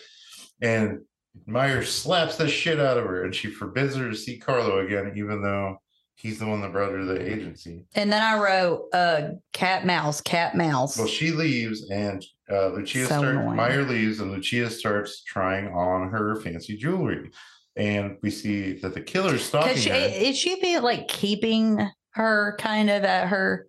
[0.60, 1.00] And
[1.46, 5.12] Meyer slaps the shit out of her and she forbids her to see Carlo again,
[5.16, 5.78] even though
[6.14, 7.84] he's the one that brought her to the agency.
[7.94, 10.96] And then I wrote, uh, cat mouse, cat mouse.
[10.98, 13.56] Well, she leaves and uh, Lucia So starts, annoying.
[13.56, 17.30] Meyer leaves and Lucia starts trying on her fancy jewelry.
[17.76, 19.96] And we see that the killer's stalking she, her.
[19.96, 23.68] is she be like keeping her kind of at her?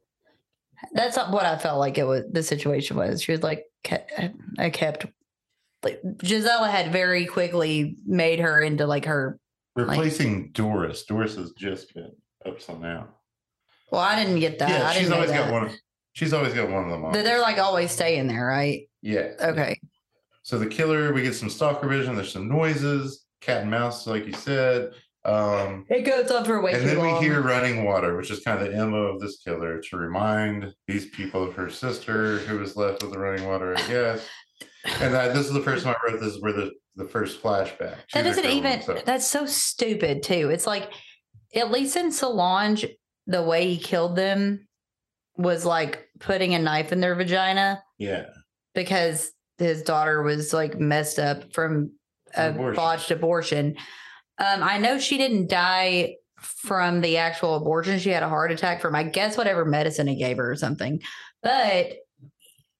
[0.91, 2.23] That's not what I felt like it was.
[2.29, 3.21] The situation was.
[3.21, 3.63] She was like,
[4.57, 5.05] I kept.
[5.83, 9.39] Like Gisela had very quickly made her into like her.
[9.75, 11.03] Replacing Doris.
[11.05, 12.11] Doris has just been
[12.45, 13.07] up till now.
[13.91, 14.69] Well, I didn't get that.
[14.69, 15.71] yeah, she's always got one.
[16.13, 17.11] She's always got one of them.
[17.11, 18.87] That They're like always staying there, right?
[19.01, 19.31] yeah.
[19.41, 19.79] Okay.
[20.43, 22.15] So the killer, we get some stalker vision.
[22.15, 24.91] There's some noises, cat and mouse, like you said.
[25.25, 28.61] Um, It goes on for way and then we hear running water, which is kind
[28.61, 32.75] of the MO of this killer to remind these people of her sister who was
[32.75, 34.27] left with the running water, I guess.
[34.99, 37.41] And I, this is the first time I wrote this is where the, the first
[37.41, 37.95] flashback.
[38.13, 38.81] that doesn't even.
[38.81, 40.49] so- That's so stupid too.
[40.49, 40.91] It's like
[41.55, 42.85] at least in Solange,
[43.25, 44.67] the way he killed them
[45.37, 47.81] was like putting a knife in their vagina.
[47.97, 48.25] yeah.
[48.75, 51.91] because his daughter was like messed up from
[52.35, 52.75] a Abortion.
[52.75, 53.75] botched abortion.
[54.39, 57.99] Um, I know she didn't die from the actual abortion.
[57.99, 61.01] She had a heart attack from, I guess, whatever medicine he gave her or something.
[61.43, 61.93] But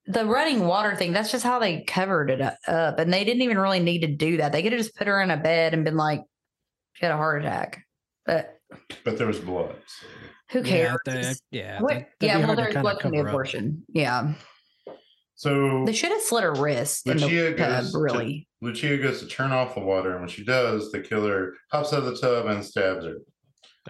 [0.08, 3.00] the running water thing, that's just how they covered it up.
[3.00, 4.52] And they didn't even really need to do that.
[4.52, 6.22] They could have just put her in a bed and been like,
[6.94, 7.84] she had a heart attack.
[8.26, 8.58] But
[9.06, 9.76] But there was blood.
[9.86, 10.06] so-
[10.54, 11.00] who Yeah, cares?
[11.06, 13.28] that- yeah, What- that- yeah, well, hard to there kinda the cover up.
[13.28, 13.84] abortion.
[13.90, 14.34] Yeah.
[15.36, 18.48] So They should have slit her wrist in Lucia the tub, goes to- really.
[18.62, 22.00] Lucia goes to turn off the water, and when she does, the killer hops out
[22.00, 23.18] of the tub and stabs her.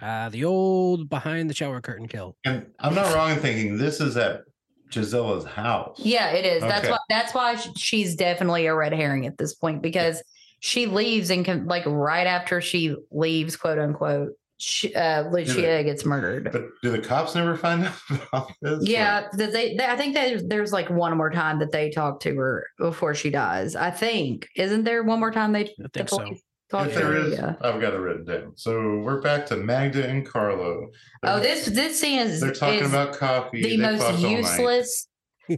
[0.02, 2.36] Uh, the old behind the shower curtain kill.
[2.44, 4.40] And I'm not wrong in thinking this is at
[4.90, 6.00] Gisella's house.
[6.00, 6.62] Yeah, it is.
[6.62, 6.98] That's why.
[7.08, 10.20] That's why she's definitely a red herring at this point because
[10.60, 14.34] she leaves and can like right after she leaves, quote unquote, she,
[14.94, 16.50] uh, Lucia gets murdered.
[16.52, 17.94] But do the cops never find out
[18.28, 18.86] about this?
[18.88, 19.86] Yeah, that they, they.
[19.86, 23.30] I think that there's like one more time that they talk to her before she
[23.30, 23.76] dies.
[23.76, 26.18] I think isn't there one more time they I the think so.
[26.70, 27.16] talk If to there her?
[27.16, 27.54] is, Yeah.
[27.60, 28.52] I've got it written down.
[28.56, 30.88] So we're back to Magda and Carlo.
[31.22, 33.62] Oh, They're- this this scene is They're talking is about coffee.
[33.62, 34.30] the They most fucked all night.
[34.38, 35.08] useless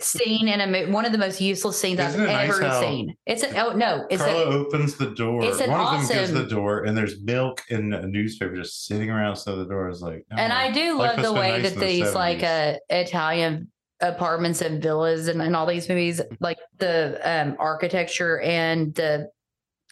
[0.01, 3.15] scene in a one of the most useless scenes Isn't I've it nice ever seen.
[3.27, 5.45] It's an oh no, it's a, Carlo opens the door.
[5.45, 8.87] it's an One of them gives the door, and there's milk in a newspaper just
[8.87, 9.89] sitting around outside the door.
[9.89, 12.43] Is like, And oh, I do love the way nice that in the these like
[12.43, 13.71] uh Italian
[14.01, 19.31] apartments and villas and, and all these movies, like the um architecture and the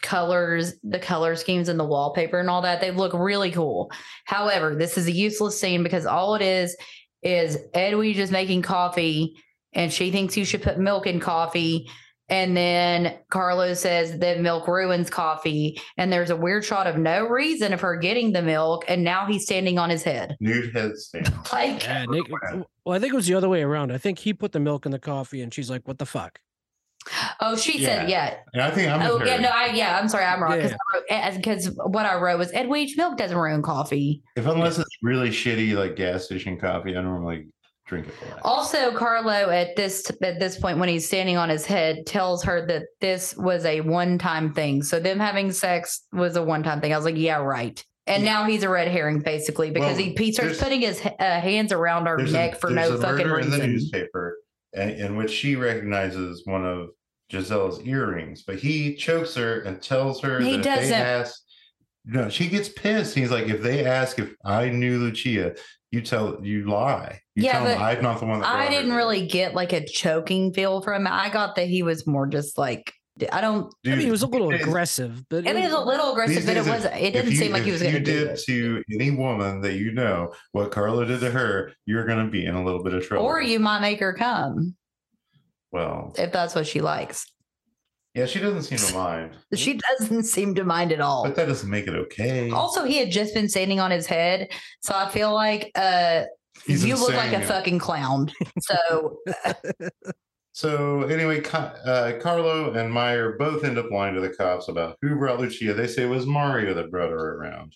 [0.01, 3.91] colors, the color schemes and the wallpaper and all that, they look really cool.
[4.25, 6.75] However, this is a useless scene because all it is
[7.23, 9.35] is Edwige just making coffee
[9.75, 11.89] and she thinks you should put milk in coffee.
[12.27, 15.79] And then Carlo says that milk ruins coffee.
[15.97, 18.83] And there's a weird shot of no reason of her getting the milk.
[18.87, 20.35] And now he's standing on his head.
[20.39, 21.31] Nude headstand.
[21.53, 22.25] Like, Yeah, Nick,
[22.83, 23.91] well, I think it was the other way around.
[23.91, 26.39] I think he put the milk in the coffee, and she's like, "What the fuck?"
[27.39, 28.37] oh, she said, yeah.
[28.53, 29.37] And I think I'm Oh, yeah.
[29.37, 30.25] No, I, yeah, I'm sorry.
[30.25, 30.59] I'm wrong.
[30.59, 31.31] Yeah.
[31.31, 34.23] Because what I wrote was Edwige milk doesn't ruin coffee.
[34.35, 37.47] if unless it's really shitty like gas station coffee, I normally
[37.85, 38.39] drink it for.
[38.47, 42.65] Also, Carlo at this at this point, when he's standing on his head, tells her
[42.67, 44.83] that this was a one time thing.
[44.83, 46.93] So them having sex was a one time thing.
[46.93, 47.83] I was like, yeah, right.
[48.07, 48.33] And Yeah.
[48.33, 51.71] now he's a red herring basically because Well, he, he starts putting his uh, hands
[51.71, 53.71] around her There's a- neck for no fucking murder in the reason.
[53.71, 54.37] newspaper
[54.73, 56.89] in, in which she recognizes one of
[57.31, 60.89] Giselle's earrings, but he chokes her and tells her He that if doesn't.
[60.91, 61.41] they ask,
[62.05, 63.15] no, she gets pissed.
[63.15, 65.55] He's like, if they ask if I knew Lucia,
[65.91, 67.21] you tell you lie.
[67.35, 69.73] You Yeah, tell them but I'm not the one that I didn't really get like
[69.73, 71.13] a choking feel from him.
[71.13, 72.93] I got that he was more just like
[73.31, 73.73] I don't.
[73.85, 75.79] I mean, he was a little these days- aggressisit, but I mean, it was a
[75.79, 76.83] little aggressive, but it was.
[76.83, 78.39] It didn't you- seem like he was going you to do did it.
[78.45, 82.45] to any woman that you know what Carla did to her, you're going to be
[82.45, 83.25] in a little bit of trouble.
[83.25, 84.75] Or you might make her come
[85.71, 87.25] well, if that's what she likes.
[88.15, 91.23] Yeah, she doesn't seem to mind, She doesn't seem to mind at all.
[91.23, 92.49] but that doesn't make it okay.
[92.49, 94.49] Also, he had just been standing on his head,
[94.81, 96.23] so I feel like uh,
[96.65, 98.31] He's you look like a fucking clown.
[98.61, 99.17] So
[100.55, 105.17] So anyway, uh, Carlo and Meyer both end up lying to the cops about who
[105.17, 105.73] brought Lucia.
[105.73, 107.73] They say it was Mario that brought her around,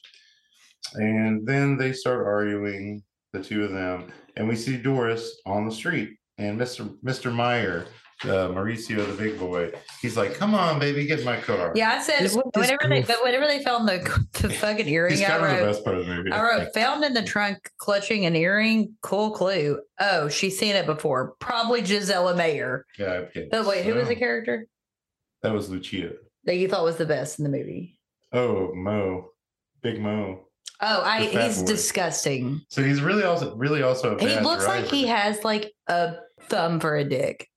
[0.93, 5.73] and then they start arguing, the two of them, and we see Doris on the
[5.73, 7.85] street, and Mister Mister Meyer,
[8.25, 11.91] uh, Mauricio, the big boy, he's like, "Come on, baby, get in my car." yeah,
[11.99, 13.99] I said This- this whenever they but whenever they found the
[14.41, 16.31] the fucking earring, he's I kind of the wrote best part of the movie.
[16.31, 18.95] I wrote found in the trunk clutching an earring.
[19.01, 19.79] Cool clue.
[19.99, 21.35] Oh, she's seen it before.
[21.39, 22.85] Probably Gisela Mayer.
[22.97, 23.47] yeah, okay.
[23.49, 24.65] But wait, who was the character
[25.43, 26.11] That was Lucia.
[26.45, 27.99] that you thought was the best in the movie?
[28.33, 29.29] Oh, Mo,
[29.81, 30.45] Big Mo.
[30.81, 31.67] Oh, I he's boy.
[31.67, 32.61] disgusting.
[32.69, 36.15] So he's really also really also a He bad looks like he has like a
[36.43, 37.49] thumb for a dick.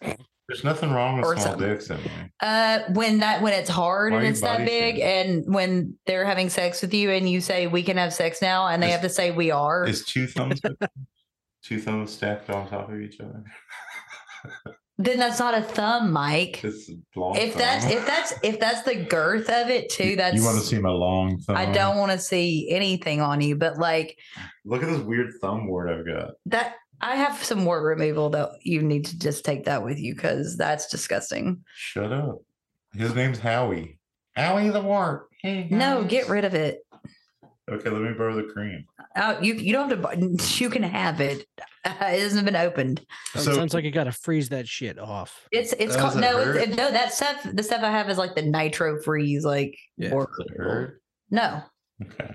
[0.00, 2.30] There's nothing wrong with small dicks anyway.
[2.40, 6.48] Uh, when that when it's hard Why and it's that big, and when they're having
[6.48, 9.02] sex with you, and you say we can have sex now, and they Is- have
[9.02, 9.86] to say we are.
[9.86, 10.60] Is two thumbs
[11.62, 13.44] two thumbs stacked on top of each other?
[15.00, 16.64] Then that's not a thumb, Mike.
[16.64, 20.42] It's long If that's if that's if that's the girth of it too, that's you
[20.42, 21.56] want to see my long thumb?
[21.56, 24.18] I don't want to see anything on you, but like
[24.64, 26.30] Look at this weird thumb wart I've got.
[26.46, 26.74] that.
[27.00, 30.56] I have some wart removal that you need to just take that with you because
[30.56, 31.64] that's disgusting.
[31.74, 32.38] Shut up.
[32.94, 33.98] His name's Howie.
[34.34, 35.26] Howie the wart.
[35.42, 36.10] Hey, No, guys.
[36.10, 36.80] get rid of it.
[37.70, 38.86] Okay, let me borrow the cream.
[39.14, 40.36] Oh, you you don't have to.
[40.64, 41.46] You can have it.
[41.84, 43.04] Uh, it hasn't been opened.
[43.36, 45.46] Oh, it So- sounds like you got to freeze that shit off.
[45.52, 46.56] It's it's oh, Does called no, hurt?
[46.56, 46.90] it's, no.
[46.90, 50.14] That stuff, the stuff I have is like the nitro freeze, like Yeah.
[50.14, 50.74] wart Does it removal.
[50.80, 51.02] hurt?
[51.30, 51.62] No,
[52.02, 52.34] Okay.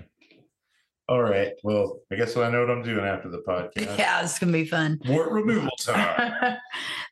[1.08, 1.52] All right.
[1.62, 3.98] Well, I guess I know what I'm doing after the podcast.
[3.98, 4.98] yeah, it's gonna be fun.
[5.06, 6.56] Wart removal time.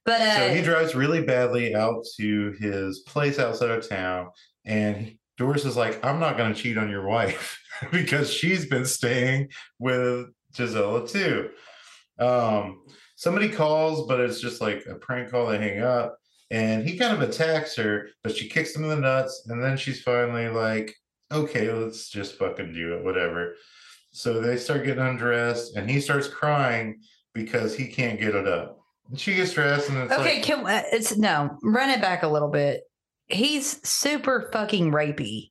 [0.07, 4.29] but uh, so he drives really badly out to his place outside of town,
[4.65, 7.61] and Doris is like, "I'm not going to cheat on your wife
[7.93, 11.51] because she's been staying with Gisela too."
[12.19, 12.85] Um,
[13.17, 15.49] somebody calls, but it's just like a prank call.
[15.49, 16.17] They hang up,
[16.51, 19.77] and he kind of attacks her, but she kicks him in the nuts, and then
[19.77, 20.95] she's finally like,
[21.31, 23.55] "Okay, let's just fucking do it, whatever."
[24.13, 27.01] So they start getting undressed, and he starts crying
[27.35, 28.79] because he can't get it up.
[29.09, 32.23] And she gets dressed, and it's okay, like, can uh, it's no run it back
[32.23, 32.83] a little bit.
[33.27, 35.51] He's super fucking rapey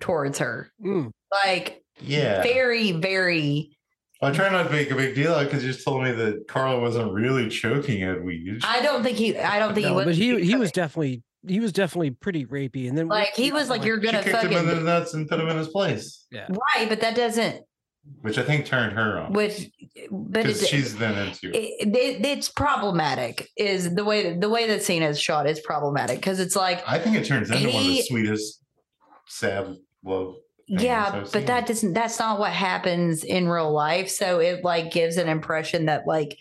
[0.00, 1.10] towards her, Mm.
[1.44, 2.42] like yeah.
[2.42, 3.76] very, very.
[4.20, 6.46] I try not to make a big deal out because you just told me that
[6.48, 8.64] Carla wasn't really choking Edwige.
[8.64, 9.36] I don't think he.
[9.36, 10.04] I don't think he was.
[10.04, 12.88] but he he was definitely he was definitely pretty rapey.
[12.88, 15.40] And then like he was like you're gonna kicked him in the nuts and put
[15.40, 17.62] him in his place, Yeah, right, but that doesn't.
[18.22, 19.70] Which I think turned her on Which,
[20.10, 21.56] but it, she's then into it.
[21.56, 23.48] it, it, it's problematic.
[23.56, 26.98] Is the way the way that scene is shot is problematic because it's like I
[26.98, 28.62] think it turns into one of the sweetest
[29.26, 30.36] sad love.
[30.66, 31.92] yeah, but that doesn't.
[31.92, 34.08] That's not what happens in real life.
[34.08, 36.38] So it like gives an impression that like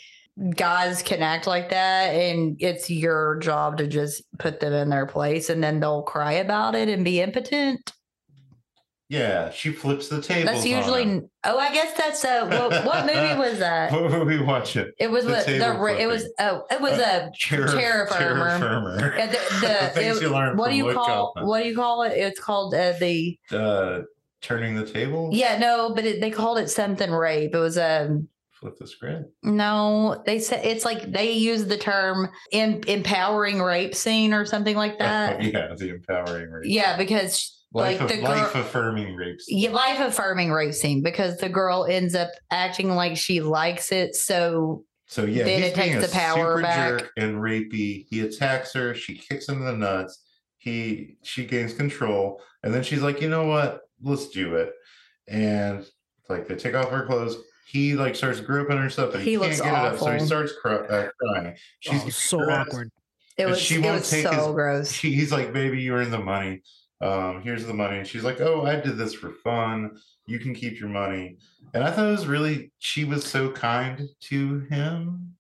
[0.56, 5.06] guys can act like that, and it's your job to just put them in their
[5.06, 7.92] place, and then they'll cry about it and be impotent.
[9.12, 10.54] Yeah, she flips the table.
[10.54, 11.22] That's usually.
[11.44, 12.48] Oh, I guess that's uh.
[12.48, 13.92] What, what movie was that?
[13.92, 14.84] What were we watching?
[14.84, 16.24] It It was The what the it was.
[16.40, 19.14] Oh, it was Uh, a Terror, Terror Firmer.
[19.20, 21.46] Uh, the, The the, things it- you learn what do you call Kaufman.
[21.46, 22.14] what do you call it?
[22.14, 24.00] It's called uh, the Uh,
[24.42, 25.30] turning the table.
[25.34, 27.54] yeah no, but it, they called it something rape.
[27.54, 29.26] It was um flip the script.
[29.44, 34.78] No, they said it's like they use the term in, empowering rape scene or something
[34.78, 35.44] like that.
[35.44, 36.64] yeah, the empowering rape.
[36.66, 39.42] yeah, because life, like of, the life girl- affirming rape.
[39.42, 39.58] scene.
[39.60, 44.16] yeah, life affirming rape scene because the girl ends up acting like she likes it.
[44.16, 47.00] So So yeah, Then he's it takes being a the power super back.
[47.00, 48.06] jerk and rapey.
[48.10, 48.94] He attacks her.
[48.96, 50.24] She kicks him in the nuts.
[50.58, 53.82] He she gains control, and then she's like, you know what?
[54.02, 54.74] Let's do it.
[55.28, 55.86] And
[56.30, 57.38] like they take off her clothes.
[57.68, 60.12] He like starts groping her stuff, and he, He can't looks get it up, so
[60.12, 61.56] he starts cry, uh, crying.
[61.80, 62.92] She's Oh, so awkward.
[63.38, 64.92] it was she it won't was take so his- gross.
[64.92, 66.62] She, he's like, baby, you're in the money.
[67.02, 67.98] Um, here's the money.
[67.98, 69.98] And she's like, oh, I did this for fun.
[70.28, 71.38] You can keep your money.
[71.74, 75.34] And I thought it was really, she was so kind to him.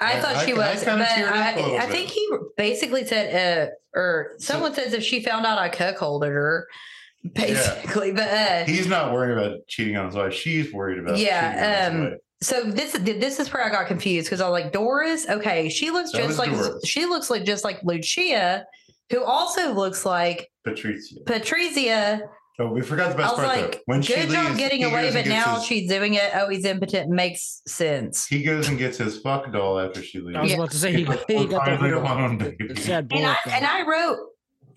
[0.00, 2.10] I I- thought I- she was, but kinda teared up a I, little I think
[2.10, 6.66] he basically said, uh, or So- someone says if she found out I cuckolded her,
[7.34, 8.12] basically.
[8.12, 10.34] But uh, He's not worried about cheating on his wife.
[10.34, 11.52] She's worried about Yeah,
[11.88, 14.60] cheating on his um, so this this is where I got confused because I was
[14.62, 15.26] like Doris.
[15.28, 16.84] Okay, she looks That just like Doris.
[16.84, 18.66] she looks like just like Lucia,
[19.10, 21.16] who also looks like Patricia.
[21.26, 22.20] Patrizia.
[22.60, 23.78] Oh, we forgot the I best was part like, though.
[23.86, 26.30] When she good job leaves, getting away, but now his- she's doing it.
[26.34, 27.10] Oh, he's impotent.
[27.10, 28.26] Makes sense.
[28.28, 30.36] he goes and gets his fuck doll after she leaves.
[30.36, 30.56] I was Yeah.
[30.58, 32.80] about to say he, He's like, he "We're got that finally little- alone, baby." the
[32.80, 34.18] sad And I and I wrote,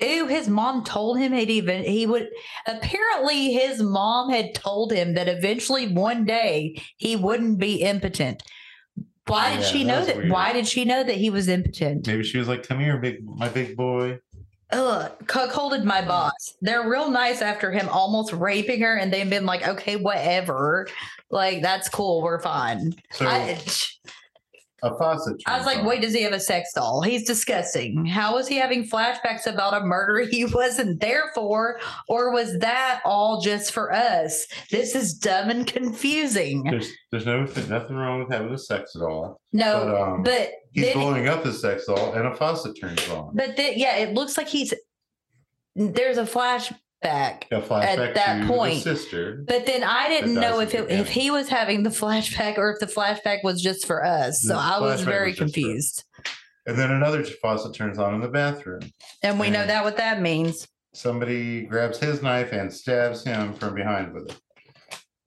[0.03, 2.29] "Ooh, his mom told him he'd even he would."
[2.65, 8.41] Apparently, his mom had told him that eventually one day he wouldn't be impotent.
[9.27, 10.27] Why did Yeah, she know that?
[10.29, 12.07] Why did she know that he was impotent?
[12.07, 14.19] Maybe she was like, "Come here, big my big boy."
[14.71, 16.07] Ugh, cuckolded my mm.
[16.07, 16.55] boss.
[16.61, 20.87] They're real nice after him almost raping her, and they've been like, "Okay, whatever."
[21.29, 22.21] Like that's cool.
[22.21, 22.95] We're fine.
[23.11, 23.59] So I,
[24.83, 25.41] a faucet.
[25.47, 25.85] I was like, on.
[25.85, 27.01] wait, does he have a sex doll?
[27.01, 28.05] He's disgusting.
[28.05, 31.79] How was he having flashbacks about a murder he wasn't there for?
[32.07, 34.45] Or was that all just for us?
[34.71, 36.63] This is dumb and confusing.
[36.63, 40.85] There's there's no nothing wrong with having a sex doll, but No, um, but he's
[40.85, 43.31] then, blowing up his sex doll, and a faucet turns on.
[43.35, 44.73] but then, yeah, it looks like he's
[45.75, 46.25] there's a
[47.03, 47.97] flashback.
[47.97, 49.43] at that point, sister.
[49.47, 52.79] But then I didn't know if it, if he was having the flashback or if
[52.79, 54.41] the flashback was just for us.
[54.41, 56.03] So I was very was confused.
[56.65, 58.81] And then another faucet turns on in the bathroom.
[59.23, 60.67] And we know that what that means.
[60.93, 64.39] Somebody grabs his knife and stabs him from behind with it.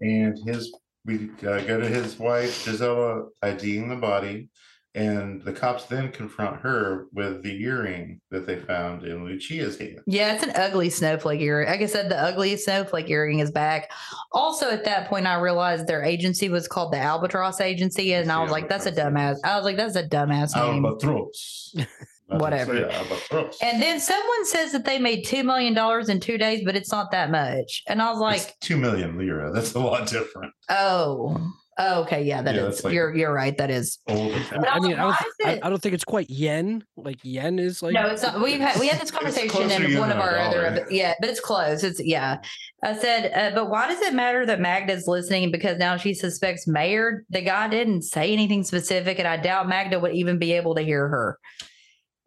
[0.00, 0.72] And his
[1.06, 4.48] we uh, go to his wife Gisela IDing the body,
[4.94, 10.00] and the cops then confront her with the earring that they found in Lucia's hand.
[10.06, 11.68] Yeah, it's an ugly snowflake earring.
[11.68, 13.90] Like I said, the ugliest snowflake earring is back.
[14.32, 18.30] Also, at that point, I realized their agency was called the Albatross Agency, and It's
[18.30, 21.74] I was like, "That's a dumbass." I was like, "That's a dumbass name." Albatross.
[22.26, 22.88] Whatever.
[22.88, 23.58] Albatross.
[23.60, 26.92] And then someone says that they made two million dollars in two days, but it's
[26.92, 27.82] not that much.
[27.88, 29.52] And I was It's like, two million lira.
[29.52, 30.52] That's a lot different.
[30.68, 31.36] "Oh,
[31.82, 32.66] oh okay, yeah, that Yeah, is.
[32.76, 33.56] that's like- you're you're right.
[33.58, 33.98] That is.
[34.08, 36.30] Old I But I I was mean, I don't, I, I don't think it's quite
[36.30, 36.84] yen.
[36.96, 38.40] Like yen is like No, it's not.
[38.40, 40.86] We've had we had this conversation closer in one of than a our other.
[40.90, 41.82] Yeah, but it's close.
[41.82, 42.40] It's yeah.
[42.84, 45.50] I said, uh, but why does it matter that Magda's listening?
[45.50, 47.24] Because now she suspects Mayor.
[47.30, 50.82] The guy didn't say anything specific, and I doubt Magda would even be able to
[50.82, 51.38] hear her.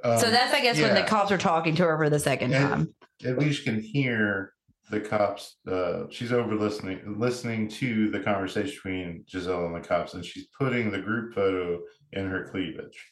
[0.03, 2.53] so Um, that's, I guess, when the cops are talking to her for the second
[2.53, 2.95] And- time.
[3.25, 4.53] at least can hear
[4.89, 10.13] the cops uh she's over listening listening to the conversation between Giselle and the cops
[10.13, 11.79] and she's putting the group photo
[12.11, 13.11] in her cleavage.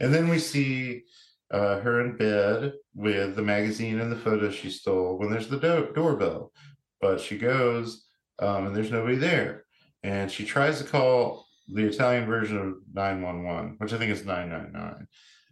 [0.00, 1.02] And then we see
[1.50, 5.58] uh her in bed with the magazine and the photo she stole when there's the
[5.58, 6.52] do- doorbell.
[7.00, 8.06] But she goes
[8.40, 9.64] um and there's nobody there.
[10.02, 15.06] And she tries to call the Italian version of 911 which I think is 999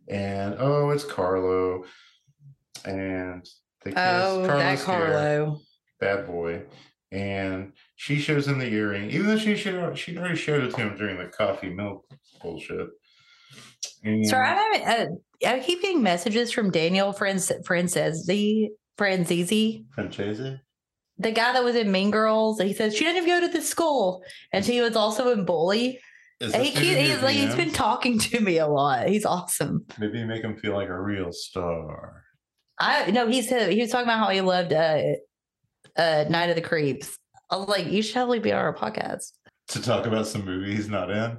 [0.09, 1.85] and oh it's Carlo.
[2.85, 3.49] And
[3.91, 5.61] kiss Oh, that Carlo.
[6.01, 6.63] bad boy.
[7.11, 10.77] And she shows him the earring, even though she should she already showed it to
[10.77, 12.07] him during the coffee milk
[12.41, 12.89] bullshit.
[14.05, 15.07] And Sorry, I'm having, uh,
[15.49, 18.69] I keep getting messages from Daniel Franz Francesi
[18.99, 20.59] Franzese, Francese?
[21.19, 22.61] the guy that was in Mean Girls.
[22.61, 26.01] He says she didn't even go to this school, and she was also in Bully.
[26.41, 29.07] He this keep, maybe he's like he's been talking to me a lot.
[29.07, 29.85] He's awesome.
[29.99, 32.22] maybe make him feel like a real star.
[32.83, 35.01] I no, he said he was talking about how he loved uh
[35.97, 37.17] uh Night of the Creeps.
[37.51, 39.33] I was like, you should totally be on our podcast.
[39.69, 41.39] To talk about some movie he's not in.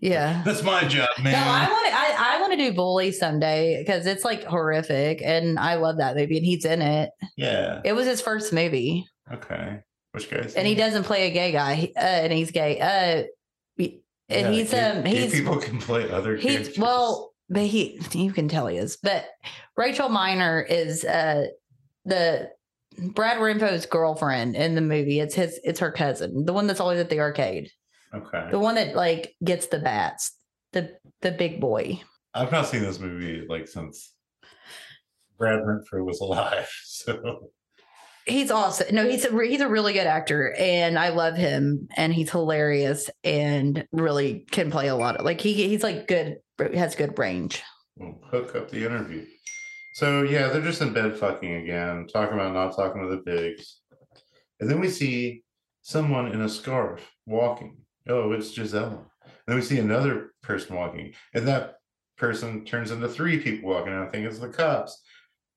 [0.00, 0.42] Yeah.
[0.44, 1.32] That's my job, man.
[1.32, 1.94] No, I want to.
[1.94, 6.16] I, I want to do Bully someday because it's like horrific, and I love that
[6.16, 7.10] movie, and he's in it.
[7.36, 7.80] yeah.
[7.84, 9.80] It was his first movie, Okay.
[10.12, 12.78] Which guy's and he doesn't play a gay guy, uh, and he's gay.
[12.80, 13.24] Uh,
[14.28, 16.78] and he's um gay he's people can play other he's characters.
[16.78, 18.96] well, but he you can tell he is.
[18.96, 19.26] But
[19.76, 21.46] Rachel Miner is uh
[22.04, 22.50] the
[22.98, 25.20] Brad Renfro's girlfriend in the movie.
[25.20, 27.70] It's his it's her cousin, the one that's always at the arcade.
[28.14, 28.48] Okay.
[28.50, 30.36] The one that like gets the bats,
[30.72, 32.00] the the big boy.
[32.32, 34.12] I've not seen this movie like since
[35.38, 36.68] Brad Renfro was alive.
[36.84, 37.50] So
[38.26, 38.94] He's awesome.
[38.94, 42.30] No, he's a re- he's a really good actor, and I love him, and he's
[42.30, 47.18] hilarious, and really can play a lot of like he he's like good has good
[47.18, 47.62] range.
[47.96, 49.24] we'll hook up the interview.
[49.94, 53.80] So yeah, they're just in bed fucking again, talking about not talking to the pigs.
[54.60, 55.42] And then we see
[55.82, 57.78] someone in a scarf walking.
[58.08, 59.06] Oh, it's Gisela.
[59.46, 61.76] then we see another person walking, and that
[62.16, 63.92] person turns into three people walking.
[63.92, 65.00] I think it's the cops.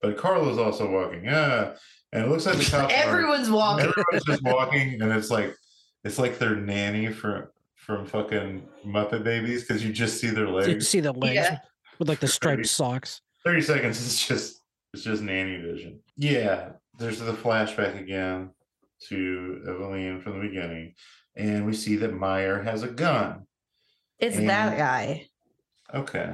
[0.02, 1.26] But Carla's also walking.
[1.26, 1.74] Yeah.
[2.14, 2.94] And it looks like the cops.
[2.94, 3.88] are- Everyone's walking.
[3.88, 5.54] Everyone's just walking, and it's like
[6.04, 7.48] it's like their nanny from
[7.88, 10.68] from fucking Muppet Babies because you just see their legs.
[10.68, 11.60] You see the legs Yeah.
[11.98, 12.68] with like the striped Crazy.
[12.68, 13.22] socks.
[13.46, 14.62] Thirty seconds is just
[14.94, 16.02] it's just nanny vision.
[16.18, 18.52] Yeah, there's the flashback again
[19.08, 20.94] to Eveline from the beginning,
[21.36, 23.48] and we see that Meyer has a gun.
[24.20, 25.28] It's And- that guy,
[25.94, 26.34] Okay.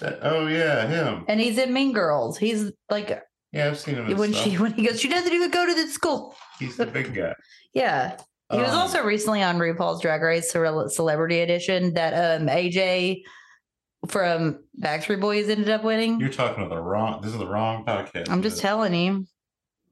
[0.00, 1.24] That, oh yeah, him.
[1.28, 2.38] and he's in Mean Girls.
[2.38, 3.20] He's like
[3.52, 4.16] Yeah, I've seen him.
[4.16, 4.44] when stuff.
[4.44, 6.36] she when he goes, she doesn't even go to the school.
[6.60, 7.34] He's the big guy.
[7.74, 8.16] Yeah,
[8.52, 13.22] he was Um, also recently on RuPaul's Drag Race Celebrity Edition that um AJ
[14.08, 16.18] from Backstreet Boys ended up winning.
[16.20, 17.20] You're talking to the wrong.
[17.22, 18.28] This is the wrong podcast.
[18.30, 19.26] I'm just telling you,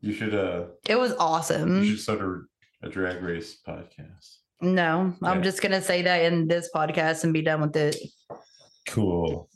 [0.00, 0.66] You should uh.
[0.88, 1.82] it was awesome.
[1.82, 4.36] You should start a, a drag race podcast.
[4.60, 7.96] No, I'm just gonna say that in this podcast and be done with it.
[8.88, 9.48] Cool.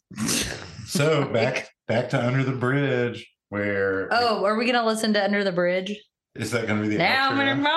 [0.86, 5.42] So back back to Under the Bridge, where Oh, are we gonna listen to Under
[5.44, 5.98] the Bridge?
[6.36, 7.62] Is that going to be the Now I'm outro?
[7.62, 7.68] gonna go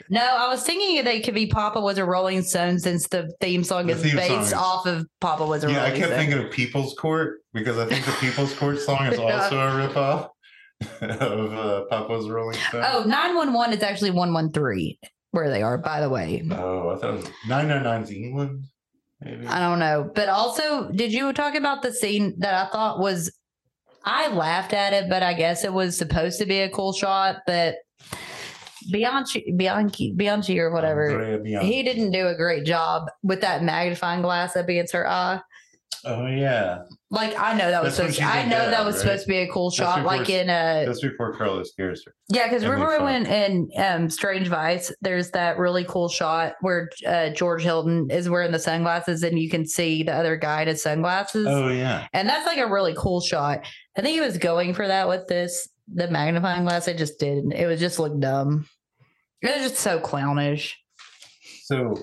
[0.10, 3.64] No, I was thinking they could be Papa was a Rolling Stone since the theme
[3.64, 6.18] song The is theme based song off of Papa was a Yeah, I kept Stone.
[6.18, 10.28] thinking of People's Court because I think the People's Court song is also a ripoff
[11.02, 12.84] of uh, Papa's Rolling Stone.
[12.86, 14.96] Oh, 911 is actually 113
[15.32, 16.42] where they are, by the way.
[16.52, 18.64] Oh, I thought it was 999's England,
[19.20, 19.46] maybe.
[19.46, 20.10] I don't know.
[20.14, 23.30] But also, did you talk about the scene that I thought was
[24.04, 27.36] I laughed at it, but I guess it was supposed to be a cool shot,
[27.46, 27.76] but
[28.90, 31.38] Bianchi Bianchi Bianchi or whatever.
[31.38, 31.66] Bianchi.
[31.72, 35.40] He didn't do a great job with that magnifying glass up against her eye.
[36.02, 36.78] Oh yeah,
[37.10, 38.18] Like I know that was That's supposed.
[38.20, 39.00] To, I know bed, that was right?
[39.02, 42.14] supposed to be a cool shot, before like in a that's before Carla scares her.
[42.30, 42.48] yeah.
[42.48, 47.62] Because remember when in um, Strange Vice, there's that really cool shot where uh, George
[47.62, 51.46] Hilton is wearing the sunglasses, and you can see the other guy in his sunglasses,
[51.46, 53.66] Oh yeah, and that's like a really cool shot.
[54.00, 56.88] I think he was going for that with this the magnifying glass.
[56.88, 57.52] It just didn't.
[57.52, 58.66] It was just look dumb.
[59.42, 60.74] It was just so clownish.
[61.64, 61.98] So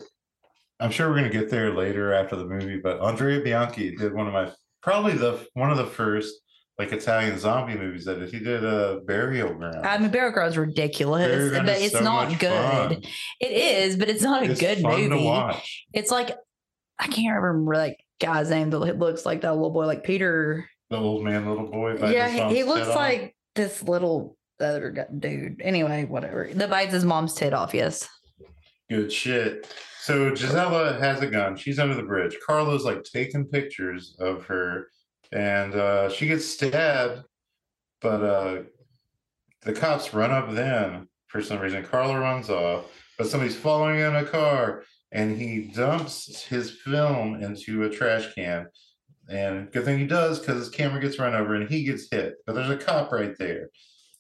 [0.79, 4.27] I'm sure we're gonna get there later after the movie, but Andrea Bianchi did one
[4.27, 4.51] of my
[4.83, 6.35] probably the one of the first
[6.77, 8.31] like Italian zombie movies that did.
[8.31, 9.83] He did a burial ground.
[9.83, 12.51] I mean, Bear Grylls ridiculous, Burial Ground but it's so not good.
[12.51, 13.01] fun.
[13.39, 15.25] It is, but it's not a It's good movie.
[15.25, 15.87] watch.
[15.93, 16.29] It's like
[16.99, 20.69] I can't remember like guy's name that looks like that little boy, like Peter.
[20.89, 21.97] The old man, little boy.
[22.09, 22.95] yeah, he, he looks off.
[22.95, 25.61] like this little other dude.
[25.61, 26.49] Anyway, whatever.
[26.53, 27.73] The bites his mom's tit off.
[27.73, 28.07] Yes.
[28.89, 29.67] good shit.
[30.01, 31.57] So Gisela has a gun.
[31.57, 32.38] She's under the bridge.
[32.45, 34.88] Carla's like taking pictures of her,
[35.33, 37.23] and uh, she gets stabbed,
[37.99, 38.63] but uh,
[39.63, 41.83] the cops run up then for some reason.
[41.83, 42.85] Carla runs off,
[43.17, 48.67] but somebody's following in a car, and he dumps his film into a trash can.
[49.30, 52.36] And good thing he does because his camera gets run over and he gets hit.
[52.45, 53.69] But there's a cop right there.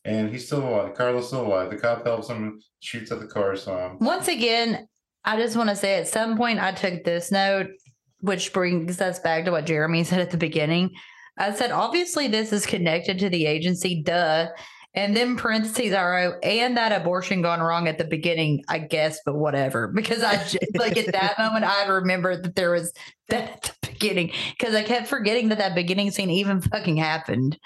[0.03, 0.95] And he's still alive.
[0.95, 1.69] Carlos still alive.
[1.69, 3.99] The cop helps him, shoots at the car some.
[3.99, 4.87] Once again,
[5.25, 7.67] I just want to say at some point I took this note,
[8.21, 10.91] which brings us back to what Jeremy said at the beginning.
[11.37, 14.47] I said, obviously, this is connected to the agency, duh.
[14.93, 19.35] And then parentheses RO and that abortion gone wrong at the beginning, I guess, but
[19.35, 19.87] whatever.
[19.95, 22.91] Because I j- like at that moment, I remembered that there was
[23.29, 27.57] that beginning because I kept forgetting that that beginning scene even fucking happened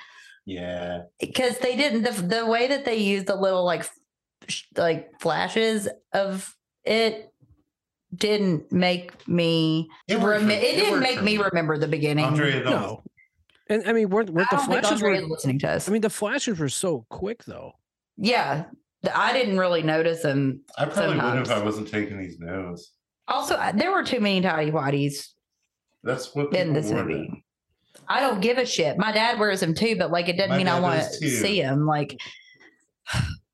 [0.46, 1.04] Yeah.
[1.20, 3.90] because they didn't the, the way that they used the little like
[4.48, 7.32] sh- like flashes of it
[8.16, 11.44] didn't make me It rem- for- it, it didn't make me me.
[11.44, 12.72] remember the beginning Andrea, don't.
[12.72, 13.04] No.
[13.70, 16.02] And I mean, weren't, weren't the flashes Andrea were, is listening to us I mean,
[16.02, 17.72] the flashes were so quick though.
[18.18, 18.66] yeah
[19.16, 22.92] I didn't really notice them I probably would if I wasn't taking these notes.
[23.28, 25.30] also there were too many tidy whities
[26.04, 27.44] That's what in this movie then.
[28.08, 30.58] I don't give a shit my dad wears them too but like it doesn't My
[30.58, 32.20] mean I want to see them like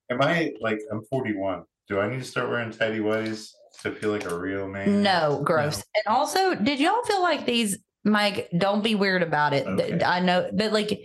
[0.10, 1.64] Am I like I'm 41?
[1.88, 5.04] Do I need to start wearing tidy whities to feel like a real man?
[5.04, 5.84] No, gross.
[5.96, 8.50] And also, did y'all feel like these, Mike?
[8.58, 9.68] Don't be weird about it.
[9.68, 10.04] Okay.
[10.04, 11.00] I know, but like,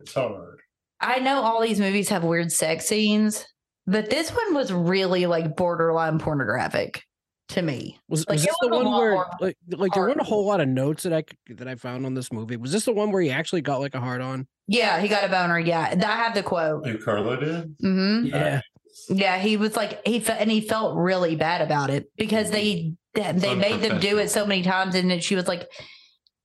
[0.00, 0.60] It's hard.
[1.00, 3.46] I know all these movies have weird sex scenes,
[3.86, 7.04] but this one was really like borderline pornographic
[7.48, 7.98] to me.
[8.08, 10.46] Was, Like, was this the was a one where like like there weren't a whole
[10.46, 12.56] lot of notes that I c- that I found on this movie?
[12.56, 14.46] Was this the one where he actually got like a hard on?
[14.66, 15.58] Yeah, he got a boner.
[15.58, 16.86] Yeah, I have the quote.
[16.86, 17.78] Who Carlo did?
[17.78, 18.26] Mm-hmm.
[18.26, 18.60] Yeah.
[19.08, 22.92] Yeah, he was like he felt and he felt really bad about it because they
[23.14, 25.66] they they made them do it so many times, and then she was like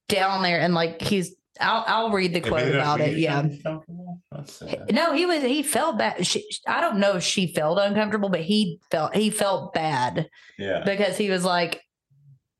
[0.07, 1.35] down there and like he's.
[1.61, 3.17] I'll I'll read the quote about it.
[3.17, 3.39] Yeah.
[3.41, 4.19] uncomfortable?
[4.31, 4.91] That's sad.
[4.91, 6.25] No, he was he felt bad.
[6.25, 10.27] She, I don't know if she felt uncomfortable, but he felt he felt bad
[10.57, 10.83] Yeah.
[10.83, 11.81] because he was like,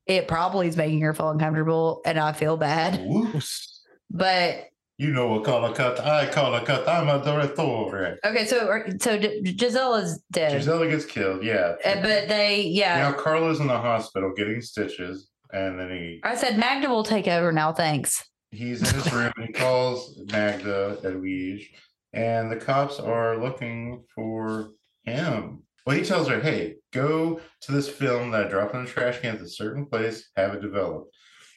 [0.06, 3.02] it probably is making her feel uncomfortable, and I feel bad.
[3.04, 3.82] Whoops.
[4.12, 4.66] But
[5.00, 6.00] You know what call a cut?
[6.00, 6.88] I call a cut.
[6.88, 8.20] I'm a director.
[8.24, 11.44] okay, so so Giselle is dead, Gisela gets killed.
[11.44, 11.76] Yeah.
[11.84, 13.00] Uh, but they yeah.
[13.00, 17.28] Now Carlo's in the hospital getting stitches, and then he I said Magda will take
[17.28, 17.74] over now.
[17.74, 18.24] Thanks.
[18.54, 19.32] He's in his room.
[19.36, 21.68] and he calls Magda Edwige,
[22.14, 24.72] and the cops are looking for
[25.04, 25.64] him.
[25.86, 29.20] Well, he tells her, "Hey, go to this film that I dropped in the trash
[29.20, 30.30] can at a certain place.
[30.38, 31.14] Have it developed."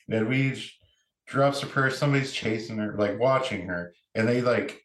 [0.08, 0.70] And Edwige
[1.26, 1.98] drops her purse.
[1.98, 4.80] Somebody's chasing her, like watching her, and they like.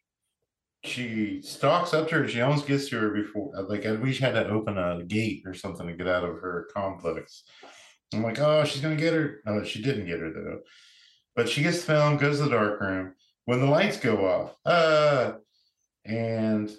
[0.84, 2.28] She stalks up to her.
[2.28, 5.54] She almost gets to her before, uh, like Edwige had to open a gate or
[5.54, 7.44] something to get out of her complex.
[8.12, 9.42] I'm like, oh, she's gonna get her.
[9.46, 10.60] No, she didn't get her though.
[11.34, 13.14] But she gets the film, goes to the dark room.
[13.44, 15.32] When the lights go off, uh,
[16.04, 16.70] and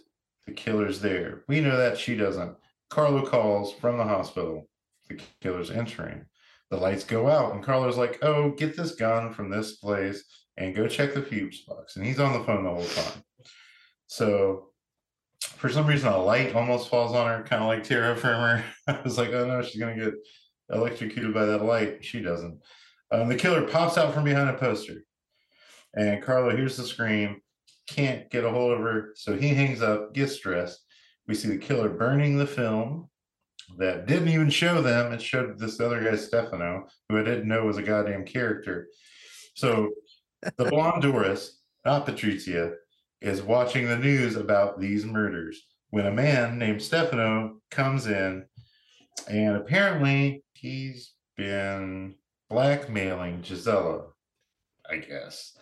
[0.45, 1.43] the killer's there.
[1.47, 2.56] We know that she doesn't.
[2.89, 4.70] Carlo calls from the hospital.
[5.10, 6.26] The killer's entering.
[6.70, 10.24] The lights go out, and Carlo's like, "Oh, get this gun from this place
[10.58, 13.24] and go check the fuse box." And he's on the phone the whole time.
[14.08, 14.70] So,
[15.39, 18.64] for some reason, a light almost falls on her, kind of like Terror Firmer.
[18.88, 20.14] I was like, "Oh no, she's gonna get
[20.70, 22.60] electrocuted by that light." She doesn't.
[23.14, 25.03] Um, the killer pops out from behind a poster,
[25.93, 27.41] and Carlo hears the scream,
[27.88, 30.84] can't get a hold of her, so he hangs up, gets dressed.
[31.28, 33.09] We see the killer burning the film
[33.78, 35.14] that didn't even show them.
[35.14, 38.88] It showed this other guy, Stefano, who I didn't know was a goddamn character.
[39.53, 39.91] So
[40.57, 42.74] the blonde Doris, not Patrizia,
[43.22, 45.61] is watching the news about these murders
[45.91, 48.45] when a man named Stefano comes in,
[49.30, 52.16] and apparently he's been
[52.54, 54.04] blackmailing Gisela,
[54.89, 55.58] I guess.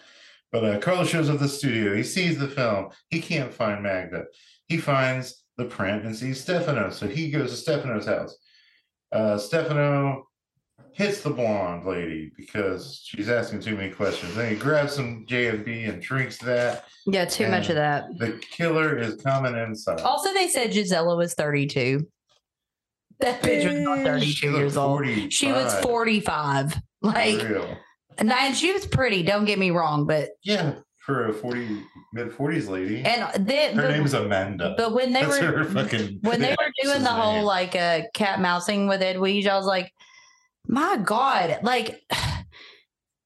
[0.51, 1.95] But uh, Carlos shows up at the studio.
[1.95, 2.89] He sees the film.
[3.09, 4.25] He can't find Magda.
[4.67, 6.89] He finds the print and sees Stefano.
[6.89, 8.37] So he goes to Stefano's house.
[9.11, 10.27] Uh, Stefano
[10.93, 14.35] hits the blonde lady because she's asking too many questions.
[14.35, 16.85] Then he grabs some J&B and drinks that.
[17.05, 18.17] Yeah, too much of that.
[18.17, 20.01] The killer is coming inside.
[20.01, 22.05] Also, they said Gisela was 32.
[23.21, 25.05] That bitch was not Eh, 32 She years old.
[25.31, 26.81] She was 45, 45.
[27.03, 27.77] Like, real.
[28.17, 29.23] and she was pretty.
[29.23, 31.81] Don't get me wrong, but Yeah, for a 40
[32.13, 33.03] mid 40s lady.
[33.03, 34.75] and then Her but, name's Amanda.
[34.77, 37.43] but when they That's were her fucking when they were doing the whole name.
[37.45, 39.91] like uh cat mousing with Edwige, I was like,
[40.67, 42.01] my God, like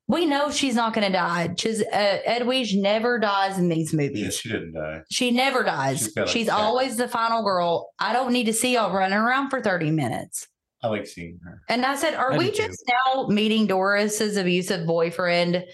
[0.07, 1.53] we know she's not gonna die.
[1.57, 4.19] She's uh, Edwige never dies in these movies.
[4.21, 5.01] Yeah, she didn't die.
[5.09, 6.09] She never dies.
[6.15, 7.89] She's She's always the final girl.
[7.99, 10.47] I don't need to see y'all running around for 30 minutes.
[10.83, 11.61] I like seeing her.
[11.69, 12.67] And I said, Are I we do too.
[12.67, 15.65] just now meeting Doris's abusive boyfriend?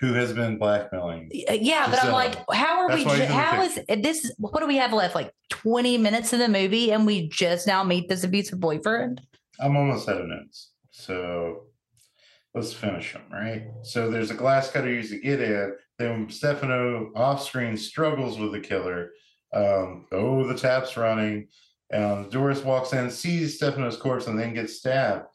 [0.00, 1.30] Who has been blackmailing?
[1.32, 3.16] Yeah, but I'm like, how are That's we?
[3.16, 4.30] ju- in How is this?
[4.38, 5.14] What do we have left?
[5.14, 9.22] Like 20 minutes of the movie, and we just now meet this abusive boyfriend?
[9.58, 10.72] I'm almost out of notes.
[10.90, 11.62] So
[12.56, 13.64] let's finish them, right?
[13.82, 15.76] So there's a glass cutter used to get in.
[15.98, 19.10] Then Stefano off screen struggles with the killer.
[19.52, 21.48] Um, oh, the tap's running.
[21.92, 25.26] Um, Doris walks in, sees Stefano's corpse, and then gets stabbed.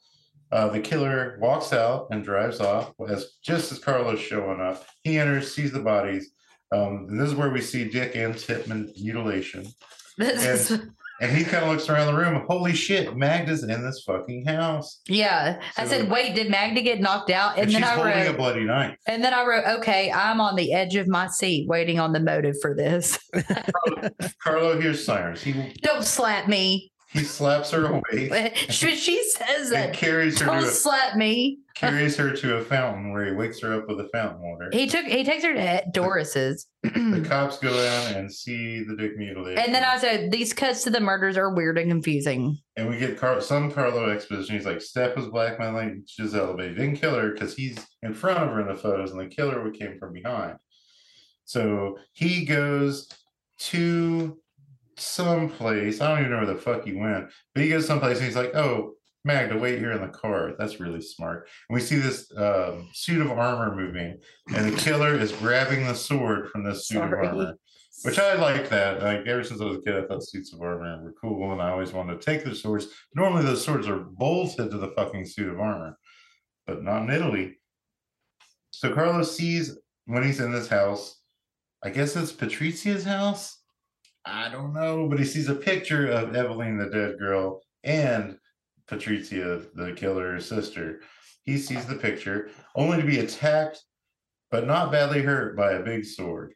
[0.50, 4.84] Uh, the killer walks out and drives off as just as Carlos showing up.
[5.02, 6.32] He enters, sees the bodies.
[6.72, 9.66] Um, and this is where we see Dick and Titman mutilation.
[10.18, 10.78] This is,
[11.22, 12.44] And he kind of looks around the room.
[12.48, 15.00] Holy shit, Magda's in this fucking house.
[15.06, 15.60] yeah.
[15.78, 17.52] I said, wait, did Magda get knocked out?
[17.52, 18.96] And, And, then she's I holding a wrote, bloody knife.
[19.06, 22.18] and then I wrote, okay, I'm on the edge of my seat, waiting on the
[22.20, 23.18] motive for this.
[24.42, 25.42] Carlo hears sirens.
[25.42, 26.91] He Don't slap me.
[27.12, 29.92] He slaps her away she, she says that.
[29.92, 31.58] carries her Don't to a, slap me.
[31.74, 34.70] carries her to a fountain where he wakes her up with the fountain water.
[34.72, 35.04] He took.
[35.06, 36.66] He takes her to Doris's.
[36.82, 39.62] The cops go in and see the dick mutilation.
[39.62, 42.58] And then I said, these cuts to the murders are weird and confusing.
[42.76, 44.56] and we get Car- some Carlo exposition.
[44.56, 48.38] He's like, Steph was blackmailing Giselle, but he didn't kill her because he's in front
[48.42, 50.56] of her in the photos, and the killer came from behind.
[51.44, 53.08] So he goes
[53.58, 54.38] to
[54.96, 56.00] some place.
[56.00, 58.36] I don't even know where the fuck he went, but he goes someplace and he's
[58.36, 61.48] like, "Oh, Magda, wait here in the car." That's really smart.
[61.68, 64.18] And we see this um, suit of armor moving,
[64.54, 67.26] and the killer is grabbing the sword from this suit Sorry.
[67.26, 67.58] of armor.
[68.04, 69.02] Which I like that.
[69.02, 71.60] Like ever since I was a kid, I thought suits of armor were cool, and
[71.62, 72.88] I always wanted to take the swords.
[73.14, 75.98] Normally, those swords are bolted to the fucking suit of armor,
[76.66, 77.58] but not in Italy.
[78.70, 81.20] So Carlos sees when he's in this house.
[81.84, 83.61] I guess it's Patrizia's house.
[84.24, 88.38] I don't know, but he sees a picture of Evelyn, the dead girl, and
[88.86, 91.00] Patrizia, the killer's sister.
[91.44, 93.82] He sees the picture, only to be attacked,
[94.50, 96.54] but not badly hurt by a big sword.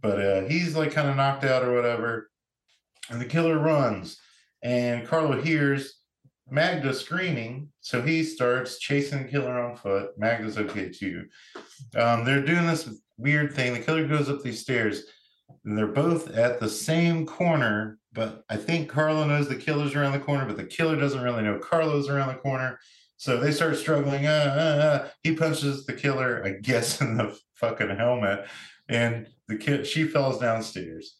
[0.00, 2.30] But uh, he's like kind of knocked out or whatever.
[3.10, 4.18] And the killer runs,
[4.62, 6.00] and Carlo hears
[6.50, 10.18] Magda screaming, so he starts chasing the killer on foot.
[10.18, 11.26] Magda's okay too.
[11.96, 13.74] Um, they're doing this weird thing.
[13.74, 15.04] The killer goes up these stairs,
[15.64, 17.98] and they're both at the same corner.
[18.12, 21.42] But I think Carlo knows the killer's around the corner, but the killer doesn't really
[21.42, 22.78] know Carlo's around the corner.
[23.18, 24.26] So they start struggling.
[24.26, 25.08] Uh, uh, uh.
[25.22, 28.46] He punches the killer, I guess, in the fucking helmet,
[28.88, 31.16] and the kid she falls downstairs.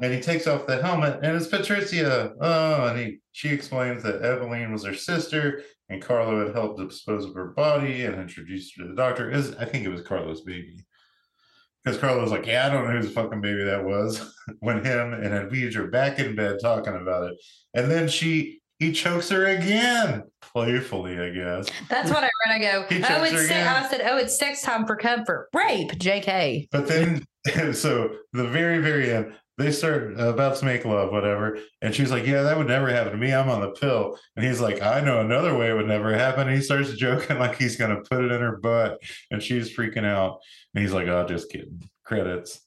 [0.00, 2.32] And he takes off the helmet, and it's Patricia.
[2.40, 7.24] Oh, and he she explains that Evelyn was her sister, and Carlo had helped dispose
[7.24, 9.30] of her body and introduced her to the doctor.
[9.30, 10.84] Is I think it was Carlo's baby.
[11.84, 14.34] Because Carlo was like, Yeah, I don't know whose fucking baby that was.
[14.60, 17.38] when him and Edwige are back in bed talking about it.
[17.74, 20.24] And then she he chokes her again.
[20.40, 21.68] Playfully, I guess.
[21.88, 22.54] That's what I read.
[22.54, 25.48] I go, oh, it's se- I said, oh, it's sex time for comfort.
[25.54, 26.68] Rape, JK.
[26.72, 27.24] But then,
[27.74, 31.58] so the very, very end, they start about to make love, whatever.
[31.82, 33.32] And she's like, Yeah, that would never happen to me.
[33.32, 34.18] I'm on the pill.
[34.36, 36.48] And he's like, I know another way it would never happen.
[36.48, 39.00] And he starts joking like he's going to put it in her butt.
[39.30, 40.40] And she's freaking out.
[40.74, 41.88] And he's like, Oh, just kidding.
[42.04, 42.60] Credits.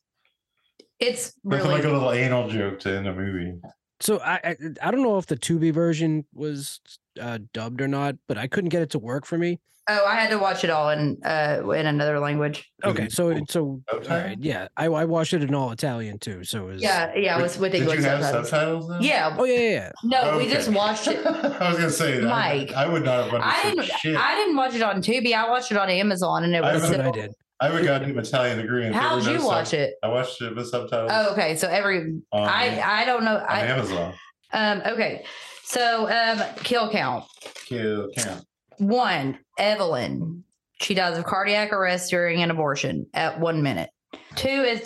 [1.00, 3.60] It's really like a little anal joke to end a movie.
[4.00, 6.80] So I, I I don't know if the Tubi version was
[7.20, 9.60] uh, dubbed or not, but I couldn't get it to work for me.
[9.90, 12.72] Oh, I had to watch it all in uh in another language.
[12.86, 13.38] Okay, so Cool.
[13.38, 13.62] it- so
[13.92, 14.24] all Okay.
[14.24, 17.38] right, yeah, I I watched it in all Italian too, so it was Yeah, yeah,
[17.38, 18.50] it was with Did English you have subtitles.
[18.50, 18.88] subtitles?
[18.90, 19.02] Then?
[19.02, 19.92] Yeah, Oh yeah, yeah, yeah.
[20.04, 21.26] no, we just watched it.
[21.26, 22.28] I was gonna say that.
[22.30, 22.72] Mike.
[22.74, 23.86] I, would not have I didn't.
[24.00, 24.16] shit.
[24.16, 25.34] I didn't watch it on Tubi.
[25.34, 26.82] I watched it on Amazon, and it was.
[26.82, 27.32] That's what I still- did.
[27.60, 28.86] I have a goddamn Italian degree.
[28.86, 29.94] and there How'd were no you watch sub- it?
[30.04, 31.12] I watched it with subtitles.
[31.14, 31.56] Oh, okay.
[31.56, 33.36] So every on, I I don't know.
[33.38, 34.14] on I Amazon.
[34.54, 35.24] um okay.
[35.64, 37.26] So um kill count
[37.66, 38.44] Kill count.
[38.78, 40.44] One Evelyn.
[40.82, 43.90] She dies of cardiac arrest during an abortion at one minute.
[44.36, 44.84] Two is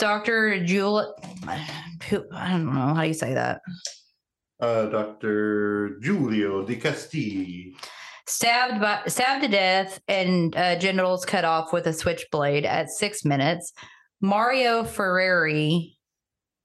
[0.65, 1.15] Jewel.
[2.09, 3.61] Who I don't know how do you say that.
[4.59, 5.99] Uh, Dr.
[6.01, 7.75] Giulio Di Casti.
[8.27, 13.23] stabbed by stabbed to death and uh, genitals cut off with a switchblade at six
[13.23, 13.73] minutes.
[14.21, 15.96] Mario Ferrari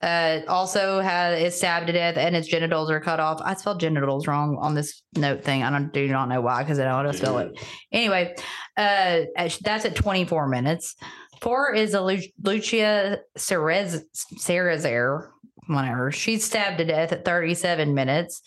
[0.03, 3.39] uh, also had is stabbed to death and his genitals are cut off.
[3.41, 5.63] I spelled genitals wrong on this note thing.
[5.63, 7.57] I don't do not know why because I don't know how to spell it.
[7.91, 8.35] Anyway,
[8.75, 9.21] uh,
[9.61, 10.95] that's at 24 minutes.
[11.41, 14.01] Four is a Lu- Lucia Cerez
[14.37, 15.29] Cerezer,
[15.67, 16.11] whatever.
[16.11, 18.41] She's stabbed to death at 37 minutes.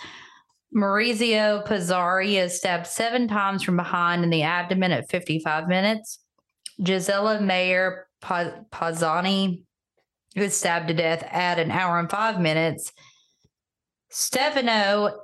[0.76, 6.18] Maurizio Pizzari is stabbed seven times from behind in the abdomen at 55 minutes.
[6.82, 8.61] Gisela Mayer Pa-
[10.37, 12.93] Pazzani is stabbed to death at an hour and five minutes.
[14.11, 15.20] Stefano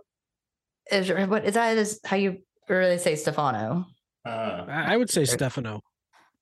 [0.91, 2.39] is what is that is how you
[2.69, 3.87] really say Stefano?
[4.27, 5.81] Uh, I I would say Stefano.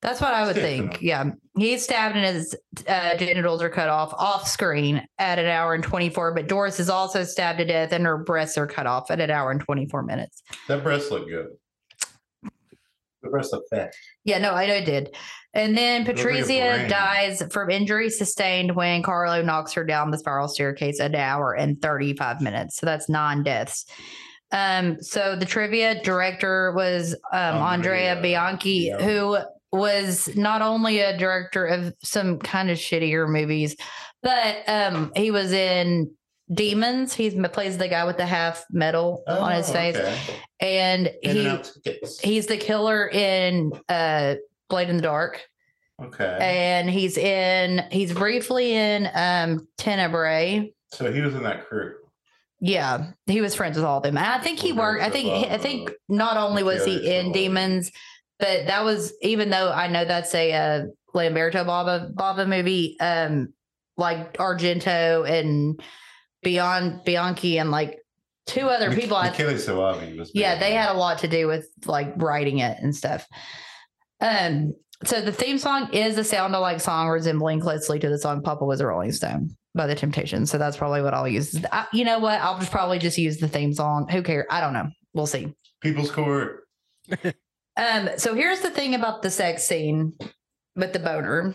[0.02, 1.02] That's what I would think.
[1.02, 1.32] Yeah.
[1.58, 2.56] He's stabbed and his
[2.88, 6.32] uh, genitals are cut off off screen at an hour and 24.
[6.34, 9.30] But Doris is also stabbed to death and her breasts are cut off at an
[9.30, 10.42] hour and 24 minutes.
[10.68, 11.48] that breast look good.
[13.22, 13.92] The looked fat.
[14.24, 15.14] Yeah, no, I know it did.
[15.52, 21.00] And then Patrizia dies from injuries sustained when Carlo knocks her down the spiral staircase
[21.00, 22.76] at an hour and 35 minutes.
[22.76, 23.84] So that's nine deaths.
[24.52, 29.04] Um, so the trivia director was um, Andrea, Andrea Bianchi, Bianchi.
[29.04, 29.38] who
[29.72, 33.76] was not only a director of some kind of shittier movies,
[34.22, 36.10] but um, he was in
[36.52, 37.14] Demons.
[37.14, 40.16] He plays the guy with the half metal on his Oh, face, okay.
[40.60, 41.70] and he and
[42.22, 44.34] he's the killer in uh,
[44.68, 45.42] Blade in the Dark
[46.02, 46.38] Okay.
[46.40, 51.94] and he's in he's briefly in um tenebrae So he was in that crew.
[52.58, 55.28] yeah he was friends with all of them and i think he worked i think
[55.50, 57.90] I think not only was he in demons
[58.38, 60.82] but that was even though i know that's a uh
[61.12, 63.52] lamberto bava bava movie um
[63.98, 65.82] like argento and
[66.42, 67.98] beyond bianchi and like
[68.46, 70.30] two other people Michele Soavi was.
[70.34, 73.26] yeah they had a lot to do with like writing it and stuff.
[74.20, 74.74] Um
[75.04, 78.64] so the theme song is a sound alike song resembling closely to the song papa
[78.64, 81.58] was a rolling stone by the temptations so that's probably what i'll use.
[81.72, 82.40] I, you know what?
[82.40, 84.08] I'll just probably just use the theme song.
[84.08, 84.88] Who cares i don't know.
[85.14, 85.54] We'll see.
[85.80, 86.64] People's Court.
[87.76, 90.14] um so here's the thing about the sex scene
[90.76, 91.54] with the boner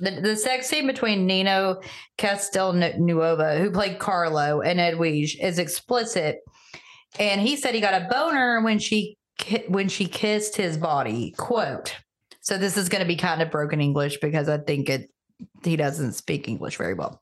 [0.00, 1.80] the, the sex scene between Nino
[2.18, 6.38] Castelnuovo, who played Carlo, and Edwige is explicit.
[7.18, 9.16] And he said he got a boner when she
[9.68, 11.34] when she kissed his body.
[11.36, 11.94] Quote.
[12.40, 15.10] So this is going to be kind of broken English because I think it
[15.62, 17.20] he doesn't speak English very well.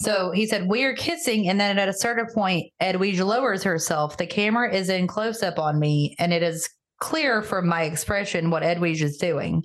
[0.00, 1.48] So he said, We are kissing.
[1.48, 4.16] And then at a certain point, Edwige lowers herself.
[4.16, 6.68] The camera is in close up on me, and it is
[7.00, 9.64] clear from my expression what Edwige is doing.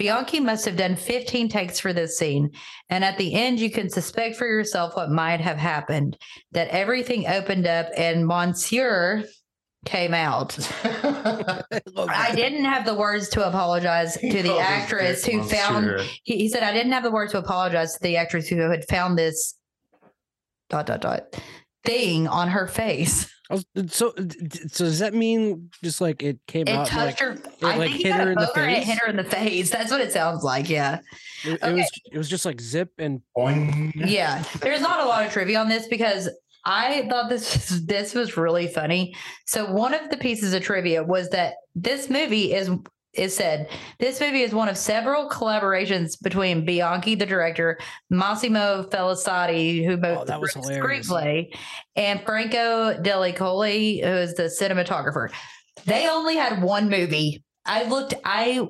[0.00, 2.52] Bianchi must have done 15 takes for this scene.
[2.88, 6.16] And at the end, you can suspect for yourself what might have happened
[6.52, 9.26] that everything opened up and Monsieur
[9.84, 10.58] came out.
[10.82, 11.62] I
[11.98, 16.00] I didn't have the words to apologize He to the oh, called actress who found
[16.22, 18.88] he, he said, I didn't have the words to apologize to the actress who had
[18.88, 19.54] found this
[20.70, 21.38] dot dot dot
[21.84, 23.30] thing on her face.
[23.50, 26.86] I was- So, d- d- so does that mean just like it came It out?
[26.86, 27.42] touched like, her.
[27.62, 28.86] I like, think he hit her in the boner it face?
[28.86, 29.70] hit her in the face.
[29.70, 30.68] That's what it sounds like.
[30.70, 31.00] Yeah.
[31.44, 31.90] It, it was.
[32.12, 33.92] It was just like zip and Boing.
[33.94, 34.44] Yeah.
[34.60, 36.28] There's not a lot of trivia on this because
[36.64, 39.14] I thought this this was really funny.
[39.46, 42.70] So one of the pieces of trivia was that this movie is
[43.14, 49.84] is said this movie is one of several collaborations between Bianchi, the director, Massimo Felisatti,
[49.84, 51.52] who both Oh, that was the screenplay,
[51.96, 55.30] and Franco Delli Colli, who is the cinematographer.
[55.86, 57.42] They only had one movie.
[57.66, 58.14] I looked.
[58.24, 58.66] I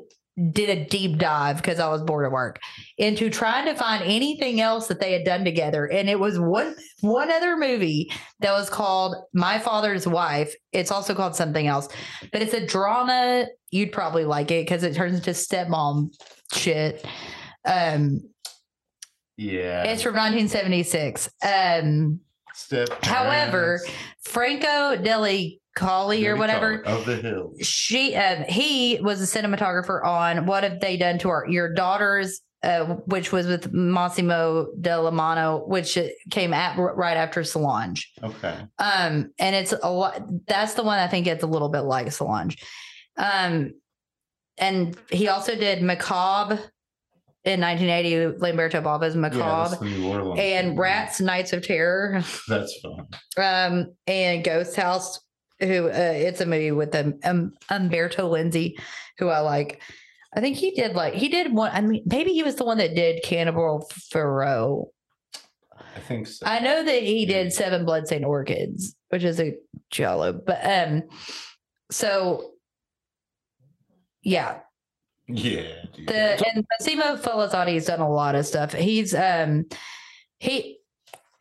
[0.53, 2.61] did a deep dive because I was bored at work
[2.97, 5.86] into trying to find anything else that they had done together.
[5.86, 8.11] And it was one one other movie
[8.41, 10.55] that was called My Father's Wife.
[10.72, 11.88] It's also called something else,
[12.32, 13.47] but it's a drama.
[13.71, 16.11] You'd probably like it because it turns into stepmom
[16.55, 17.05] shit.
[17.64, 18.21] Um,
[19.37, 19.85] Yeah.
[19.85, 21.31] it's from 1976.
[21.43, 22.21] Um,
[22.55, 23.81] Step however.
[24.25, 26.83] Franco Delli Colli or What do you whatever?
[26.87, 27.59] Of the hills.
[27.61, 32.41] she um he was a cinematographer on what have they done to our your daughters
[32.62, 35.97] uh, which was with Massimo Dallamano, which
[36.31, 38.12] came at right after Solange.
[38.23, 38.55] Okay.
[38.79, 40.21] Um, and it's a lot.
[40.47, 42.59] That's the one I think it's a little bit like Solange.
[43.21, 43.75] Um,
[44.59, 46.59] and he also did Macabre
[47.45, 48.39] in 1980.
[48.39, 50.41] Lamberto Bava's Macabre that's the New Orleans.
[50.41, 50.79] and.
[50.79, 53.07] Rats Nights of Terror That's fun.
[53.39, 55.21] um, and Ghost House,
[55.61, 58.75] who uh, it's a movie with um, um, Umberto Lenzi,
[59.18, 59.83] who I like.
[60.37, 61.71] I think he did like he did one.
[61.73, 64.87] I mean, maybe he was the one that did Cannibal Ferox.
[65.97, 66.47] I think so.
[66.47, 69.55] I know that he did Seven Blood-Stained Orchids, which is a
[69.91, 71.03] giallo, but um,
[71.91, 72.53] so
[74.23, 74.61] yeah,
[75.29, 75.62] yeah.
[75.95, 76.09] dude.
[76.09, 78.73] the and Massimo Felisatti has done a lot of stuff.
[78.73, 79.66] He's um
[80.39, 80.79] he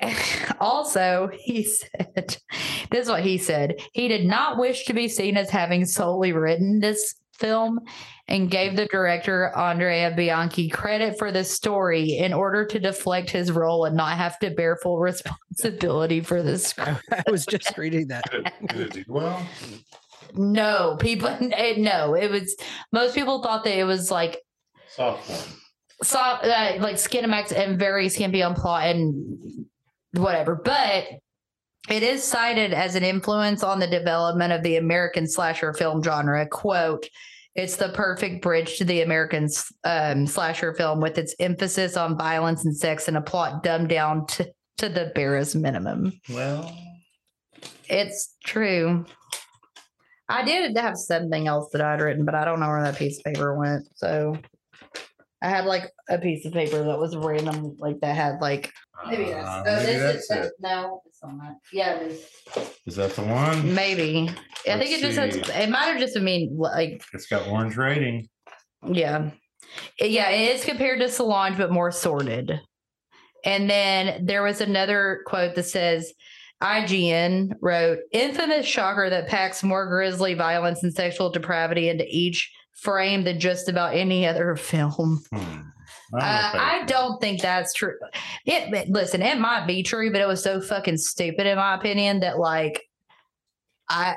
[0.60, 2.38] also he said
[2.92, 3.76] this is what he said.
[3.94, 7.80] He did not wish to be seen as having solely written this film
[8.28, 13.52] and gave the director Andrea Bianchi credit for the story in order to deflect his
[13.52, 17.02] role and not have to bear full responsibility for the script.
[17.12, 18.24] I, I was just reading that.
[18.68, 19.46] Did it do well?
[20.34, 22.56] No, people eh, no, it was
[22.92, 24.42] most people thought that it was like
[24.88, 25.40] Soft one.
[26.04, 29.68] saw uh, like Skinamax and very skimpy on plot and
[30.14, 31.08] whatever, but
[31.90, 36.48] it is cited as an influence on the development of the American slasher film genre.
[36.48, 37.08] Quote,
[37.56, 39.50] it's the perfect bridge to the American
[39.84, 44.28] um, slasher film with its emphasis on violence and sex and a plot dumbed down
[44.28, 46.14] to, to the barest minimum.
[46.30, 46.76] Well,
[47.90, 49.06] It's true.
[50.30, 53.18] I did have something else that I'd written, but I don't know where that piece
[53.18, 53.88] of paper went.
[53.96, 54.38] So
[55.42, 58.72] I had like a piece of paper that was random, like that had like
[59.08, 60.54] maybe that's uh, oh, maybe this that's is it.
[60.60, 61.56] no, it's on that.
[61.74, 62.26] Yeah, it is.
[62.86, 63.74] Is that the one?
[63.74, 64.30] Maybe.
[64.68, 65.54] I think it Let's just says see.
[65.64, 68.28] it might have just mean like It's got orange rating.
[68.88, 69.32] yeah.
[70.00, 72.60] Yeah, it is compared to Solange, but more sorted.
[73.46, 76.12] And then there was another quote that says
[76.62, 83.24] IGN wrote, infamous shocker that packs more grisly violence and sexual depravity into each frame
[83.24, 85.22] than just about any other film.
[85.34, 85.62] Hmm.
[86.14, 87.96] I don't Uh, I don't think that's true.
[88.46, 91.76] It it- listen, it might be true, but it was so fucking stupid in my
[91.76, 92.82] opinion that like
[93.90, 94.16] I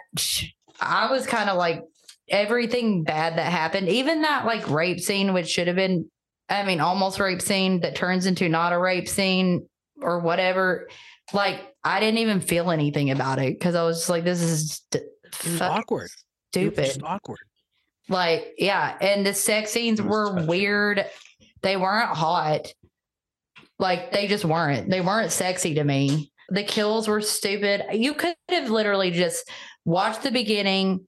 [0.81, 1.83] I was kind of like
[2.29, 6.11] everything bad that happened, even that like rape scene, which should have been,
[6.49, 9.67] I mean, almost rape scene that turns into not a rape scene
[10.03, 10.89] or whatever.
[11.33, 14.83] Like I didn't even feel anything about it because I was just like, this is
[14.93, 16.11] st- It was fucking awkward.
[16.53, 16.85] Stupid.
[16.85, 17.39] just awkward.
[18.09, 18.97] Like, yeah.
[19.01, 20.47] And the sex scenes were touching.
[20.47, 21.07] weird.
[21.63, 22.73] They weren't hot.
[23.79, 24.91] Like, they just weren't.
[24.91, 26.31] They weren't sexy to me.
[26.51, 27.83] The kills were stupid.
[27.93, 29.49] You could have literally just
[29.85, 31.07] watched the beginning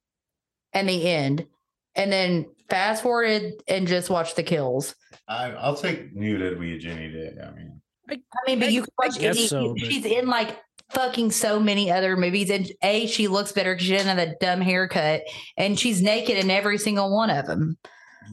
[0.73, 1.47] and the end
[1.95, 4.95] and then fast forwarded and just watch the kills.
[5.29, 7.33] I, I'll take nude Edwige any day.
[7.43, 7.81] I mean,
[8.11, 9.47] I mean, but I- you can I watch guess any.
[9.47, 10.59] so, but- She's in like
[10.91, 14.39] fucking so many other movies, and a she looks better because she doesn't have that
[14.41, 15.23] dumb haircut,
[15.57, 17.79] and she's naked in every single one of them.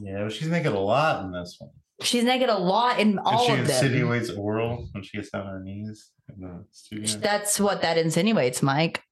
[0.02, 1.70] yeah, but she's naked a lot in this one.
[2.02, 3.84] She's naked a lot in And all she of them.
[3.84, 7.20] insinuates oral when she gets down on her knees in the studio.
[7.20, 9.02] That's what that insinuates, Mike.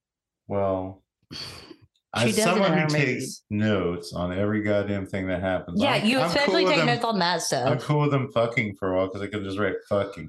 [0.48, 1.02] Well,
[1.32, 2.98] She as does it in someone her who movies.
[3.38, 5.80] takes notes on every goddamn thing that happens.
[5.80, 7.68] Yeah, I'm- you I'm especially cool take them- notes on that stuff.
[7.70, 10.28] I'm cool with them fucking for a while because I can just write fucking,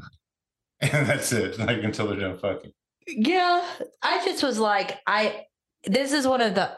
[0.93, 1.57] and that's it.
[1.59, 2.71] Like until they're done fucking.
[3.07, 3.65] Yeah,
[4.01, 5.45] I just was like, I.
[5.85, 6.71] This is one of the,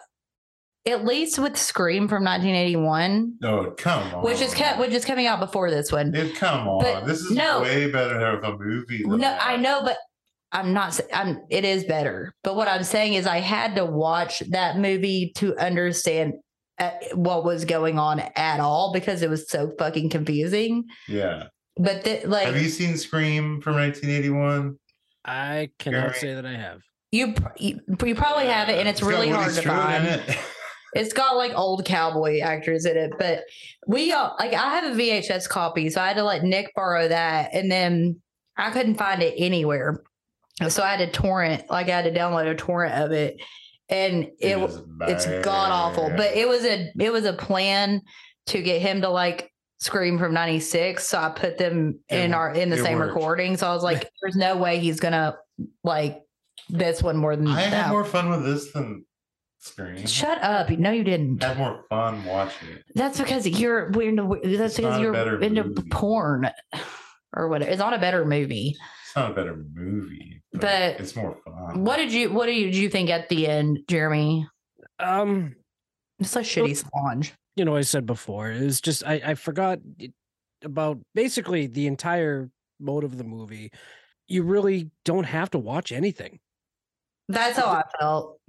[0.85, 5.27] at least with Scream from 1981, Oh come on, which is ca- which is coming
[5.27, 6.15] out before this one.
[6.15, 7.61] It, come on, But this is no.
[7.61, 9.03] way better of a movie.
[9.05, 9.45] No, that.
[9.45, 9.97] I know, but
[10.53, 10.99] I'm not.
[11.13, 11.41] I'm.
[11.49, 15.57] It is better, but what I'm saying is, I had to watch that movie to
[15.57, 16.35] understand
[16.79, 20.85] uh, what was going on at all because it was so fucking confusing.
[21.09, 21.47] Yeah.
[21.77, 24.77] But th- like Have you seen Scream from 1981?
[25.25, 26.81] I cannot Very- say that I have.
[27.11, 30.05] you, you, you probably have it, and it's got really Woody hard to find.
[30.05, 30.37] it.
[30.95, 33.45] It's got like old cowboy actors in it, but
[33.87, 37.07] we all like I have a VHS copy, so I had to let Nick borrow
[37.07, 38.21] that, and then
[38.57, 40.03] I couldn't find it anywhere,
[40.69, 43.41] so I had to torrent, like I had to download a torrent of it,
[43.89, 46.11] and it, is it's god awful.
[46.15, 48.01] But it was a it was a plan
[48.47, 49.51] to get him to like
[49.83, 52.97] scream from '96, so I put them It in wo- our in the it same
[52.99, 53.13] worked.
[53.13, 53.57] recording.
[53.57, 55.37] So I was like, "There's no way he's gonna
[55.83, 56.21] like
[56.69, 59.05] this one more than I had that." more fun with this than
[59.59, 60.05] Scream.
[60.07, 60.69] Shut up!
[60.71, 61.41] No, you didn't.
[61.41, 62.83] I had more fun watching it.
[62.95, 64.23] That's because you're we're into
[64.57, 65.89] that's It's because a you're into movie.
[65.89, 66.49] porn
[67.33, 67.71] or whatever.
[67.71, 68.75] It's not a better movie.
[69.05, 71.85] It's not a better movie, But it's more fun.
[71.85, 74.47] What did you what did you, did you think at the end, Jeremy?
[74.99, 75.55] Um,
[76.19, 77.33] It's a shitty sponge.
[77.55, 79.79] You know, I said before, it was just I, I forgot
[80.63, 82.49] about basically the entire
[82.79, 83.71] mode of the movie.
[84.27, 86.39] You really don't have to watch anything.
[87.29, 88.39] That's how I felt.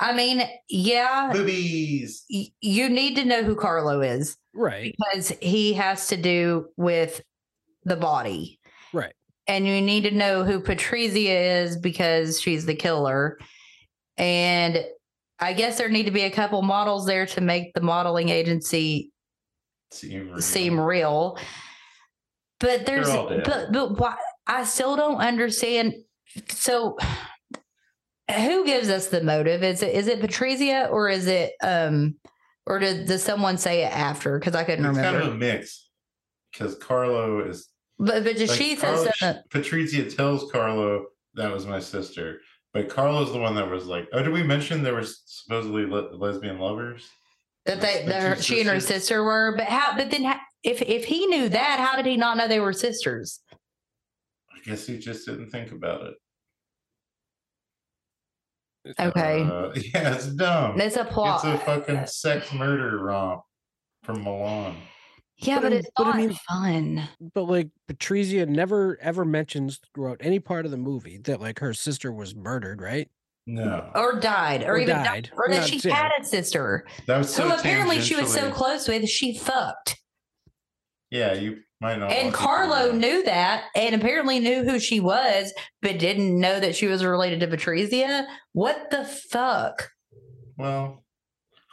[0.00, 2.24] I mean, yeah, Boobies.
[2.30, 4.94] y- you need to know who Carlo is Right.
[4.98, 7.22] because he has to do with
[7.84, 8.58] the body.
[8.92, 9.12] Right.
[9.46, 13.38] And you need to know who Patrizia is because she's the killer.
[14.16, 14.84] And
[15.40, 19.12] I guess there need to be a couple models there to make the modeling agency
[19.90, 20.40] Seem real.
[20.40, 21.38] seem real.
[22.60, 24.16] But there's but but why
[24.46, 25.94] I still don't understand.
[26.48, 26.98] So
[28.34, 29.62] who gives us the motive?
[29.62, 32.16] Is it is it Patrizia or is it um
[32.66, 34.38] or did, does someone say it after?
[34.38, 35.20] Because I couldn't It's remember.
[35.20, 35.88] kind of a mix
[36.52, 37.68] because Carlo is.
[37.98, 39.36] but but just like, she Carlo- says.
[39.50, 42.40] Patrizia tells Carlo that was my sister,
[42.72, 46.14] but Carlo's the one that was like, "Oh, did we mention there was supposedly le-
[46.16, 47.08] lesbian lovers?"
[47.66, 49.54] that they the that her, she and her sister were.
[49.56, 49.96] But how?
[49.96, 52.72] But then how, if if he knew that, how did he not know they were
[52.72, 53.40] sisters?
[54.54, 56.14] I guess he just didn't think about it.
[58.98, 60.80] Okay, Uh, yeah, it's dumb.
[60.80, 61.44] it's a plot.
[61.44, 63.42] It's a fucking sex murder romp
[64.02, 64.76] from Milan.
[65.38, 67.08] Yeah, But but it's but I mean- fun.
[67.34, 71.72] But like Patrizia never ever mentions throughout any part of the movie that like her
[71.74, 73.08] sister was murdered, right?
[73.46, 75.04] No, or died, or, Or even died.
[75.04, 75.92] died, or that she dead.
[75.92, 79.08] had a sister that was so who apparently she was so close with.
[79.08, 79.96] She fucked,
[81.10, 82.12] Yeah, you might not.
[82.12, 82.98] and Carlo know.
[82.98, 87.40] knew that, and apparently knew who she was, but didn't know that she was related
[87.40, 88.26] to Patrizia.
[88.52, 89.88] What the fuck?
[90.58, 91.02] Well,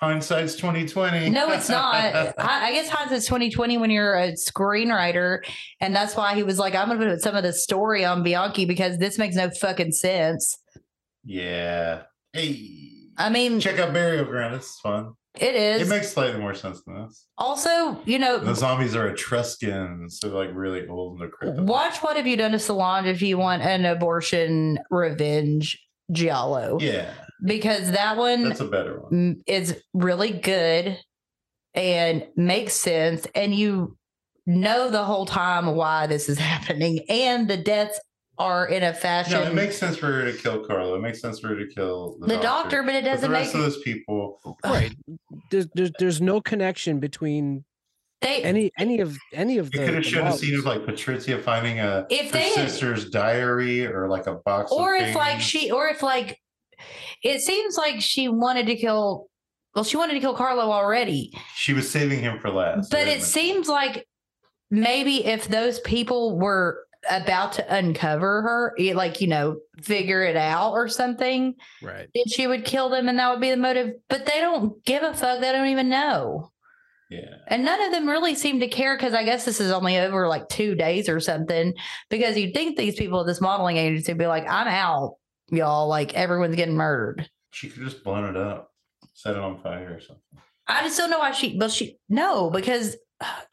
[0.06, 1.30] hindsight's twenty twenty.
[1.30, 1.95] No, it's not.
[2.38, 5.39] I, I guess hindsight's twenty twenty when you're a screenwriter,
[5.82, 8.24] and that's why he was like, "I'm going to put some of the story on
[8.24, 10.58] Bianchi because this makes no fucking sense."
[11.24, 12.03] yeah.
[12.34, 12.70] Hey,
[13.18, 14.56] I mean, check out Burial Ground.
[14.56, 15.14] It's fun.
[15.39, 15.82] it is.
[15.82, 17.28] It makes slightly more sense than this.
[17.38, 21.64] also, you know, The zombies are Etruscans, so like really old and decrepit.
[21.64, 25.82] Watch what have you done to Solange if you want an abortion revenge
[26.12, 27.12] giallo Yeah,
[27.43, 29.41] because that one that's a better one.
[29.47, 30.97] is really good
[31.73, 33.97] and makes sense and you
[34.45, 37.99] know the whole time why this is happening and the deaths
[38.38, 40.95] are in a fashion No, it makes sense for her to kill Carlo.
[40.95, 43.43] It makes sense for her to kill the, the doctor but it doesn't the make
[43.45, 44.93] rest of those people, Right.
[45.51, 47.63] There's, there's there's no connection between
[48.21, 49.86] they any any of any of you the.
[49.86, 53.09] could have the shown a scene of like Patricia finding a if her they sister's
[53.09, 54.69] diary or like a box.
[54.71, 56.38] of or if like she or if like
[57.26, 59.28] it seems like she wanted to kill
[59.76, 62.91] well she wanted to kill carlo already she was saving him for last.
[62.91, 64.07] But it seems like
[64.71, 70.71] maybe if those people were about to uncover her, like, you know, figure it out
[70.71, 72.07] or something, right.
[72.13, 73.93] then she would kill them and that would be the motive.
[74.09, 75.39] But they don't give a fuck.
[75.39, 76.51] They don't even know.
[77.09, 77.36] Yeah.
[77.47, 80.28] And none of them really seem to care because I guess this is only over
[80.28, 81.73] like two days or something.
[82.09, 85.17] Because you'd think these people at this modeling agency would be like, I'm out,
[85.49, 85.87] y'all.
[85.87, 87.29] Like everyone's getting murdered.
[87.51, 88.71] She could just blown it up,
[89.13, 90.23] set it on fire or something.
[90.67, 92.97] I just don't know why she, but she, no, because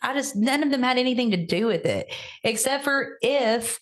[0.02, 2.12] I just, none of them had anything to do with it
[2.42, 3.78] except for if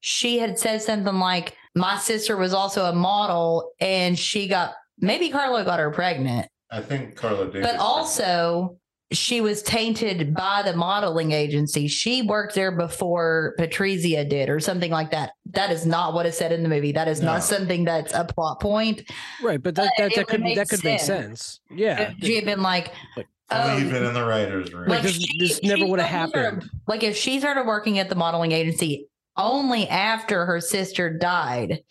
[0.00, 5.30] she had said something like, my sister was also a model and she got, maybe
[5.30, 6.48] Carlo got her pregnant.
[6.70, 7.62] I think Carla did.
[7.62, 8.78] but also
[9.12, 11.86] she was tainted by the modeling agency.
[11.88, 15.32] She worked there before Patrizia did, or something like that.
[15.50, 16.92] That is not what is said in the movie.
[16.92, 17.32] That is No.
[17.34, 19.02] not something that's a plot point.
[19.42, 21.60] Right, but that But that, that could would that could make sense.
[21.60, 21.60] sense.
[21.70, 22.12] Yeah.
[22.18, 24.88] If she had been like, Only oh, you've been in the writer's room.
[24.88, 26.70] Like, this- this never would have only started- happened.
[26.88, 31.82] Like if she started working at the modeling agency only after her sister died,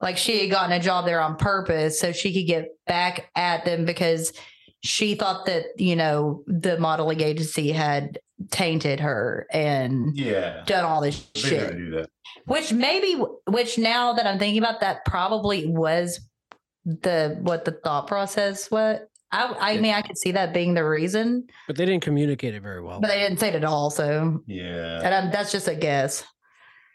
[0.00, 3.64] like she had gotten a job there on purpose so she could get back at
[3.64, 4.32] them because
[4.80, 8.18] she thought that you know the modeling agency had
[8.50, 10.62] tainted her and yeah.
[10.66, 12.08] done all this They shit do that.
[12.46, 13.14] which maybe
[13.48, 16.20] which now that i'm thinking about that probably was
[16.84, 19.00] the what the thought process was
[19.32, 22.62] i i mean i could see that being the reason But they didn't communicate it
[22.62, 23.00] very well.
[23.00, 25.00] but they didn't say it at all so Yeah.
[25.02, 26.24] and I'm, that's just a guess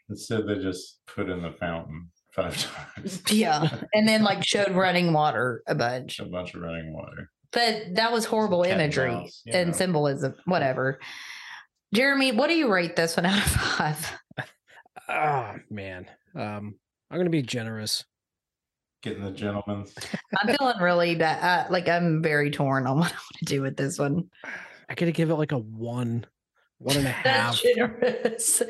[0.10, 2.58] Instead, they just put in the fountain five
[2.96, 3.22] times.
[3.30, 7.30] yeah and then like showed running water a bunch A bunch of running water.
[7.54, 9.76] But that was horrible Cat and imagery mouse, and know.
[9.76, 11.00] symbolism whatever
[11.94, 13.98] jeremy what do you rate this one out of five?
[14.38, 14.54] five
[15.10, 16.10] Oh man.
[16.34, 16.76] Um,
[17.12, 18.06] I'm gonna be generous.
[19.02, 19.86] Getting the gentleman.
[20.38, 23.62] i'm feeling really bad uh, like i'm very torn on what i want to do
[23.62, 24.30] with this one
[24.90, 26.26] I gotta give it like a one,
[26.78, 27.60] one and a half.
[27.62, 28.62] Generous.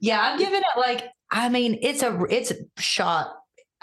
[0.00, 3.34] Yeah, I'm giving it like I mean, it's a it's shot.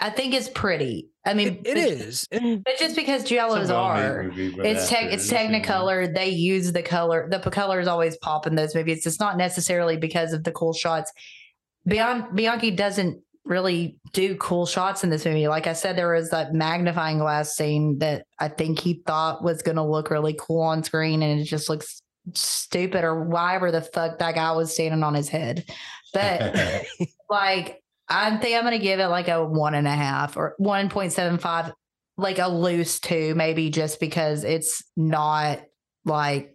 [0.02, 1.08] I think it's pretty.
[1.24, 5.12] I mean, It, it is, and But just because giallos It's are, movie, it's tech,
[5.12, 5.60] it's actors, you.
[5.60, 6.12] Technicolor.
[6.12, 7.28] They use the color.
[7.30, 9.06] The color is always pop in those movies.
[9.06, 11.12] It's not necessarily because of the cool shots.
[11.88, 15.46] Bian- Bianchi doesn't really do cool shots in this movie.
[15.46, 19.62] Like I said, there was that magnifying glass scene that I think he thought was
[19.62, 22.02] going to look really cool on screen, and it just looks
[22.34, 25.64] stupid or why whatever the fuck that guy was standing on his head.
[26.12, 26.56] But
[27.30, 27.81] like
[28.12, 31.12] I think I'm gonna give it like a one and a half or one point
[31.12, 31.72] seven five,
[32.16, 35.60] like a loose two, maybe just because it's not
[36.04, 36.54] like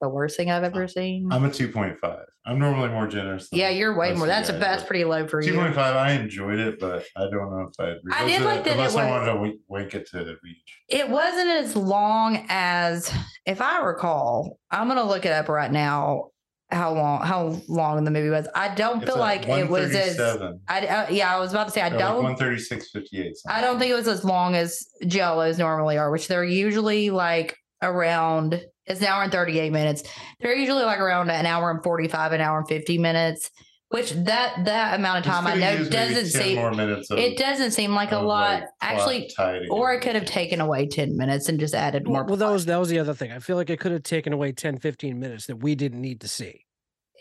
[0.00, 1.28] the worst thing I've ever seen.
[1.32, 2.24] I'm a 2.5.
[2.44, 3.48] I'm normally more generous.
[3.48, 4.26] than yeah, you're way more.
[4.26, 5.52] That's a guys, that's pretty low for you.
[5.52, 5.76] 2.5.
[5.78, 7.98] I enjoyed it, but I don't know if I'd.
[8.12, 10.80] I did like that it unless I was- wanted to wink it to the beach.
[10.88, 13.12] It wasn't as long as,
[13.46, 16.30] if I recall, I'm gonna look it up right now.
[16.72, 17.20] How long?
[17.22, 18.48] How long the movie was?
[18.54, 20.16] I don't It's feel like it was as.
[20.18, 20.60] 137.
[20.68, 23.32] I uh, yeah, I was about to say I don't 136.58.
[23.46, 27.56] I don't think it was as long as giallos normally are, which they're usually like
[27.82, 28.64] around.
[28.86, 30.02] It's an hour and thirty eight minutes.
[30.40, 33.50] They're usually like around an hour and forty five, an hour and fifty minutes.
[33.92, 37.10] Which that that amount of time I know doesn't seem more minutes.
[37.10, 38.60] Of, it doesn't seem like a lot.
[38.62, 39.30] like, Actually,
[39.70, 42.24] or it could have taken away ten minutes and just added more.
[42.24, 43.30] well, well, that was that was the other thing.
[43.32, 46.20] I feel like it could have taken away 10, 15 minutes that we didn't need
[46.22, 46.64] to see.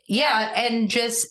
[0.07, 1.27] yeah, and just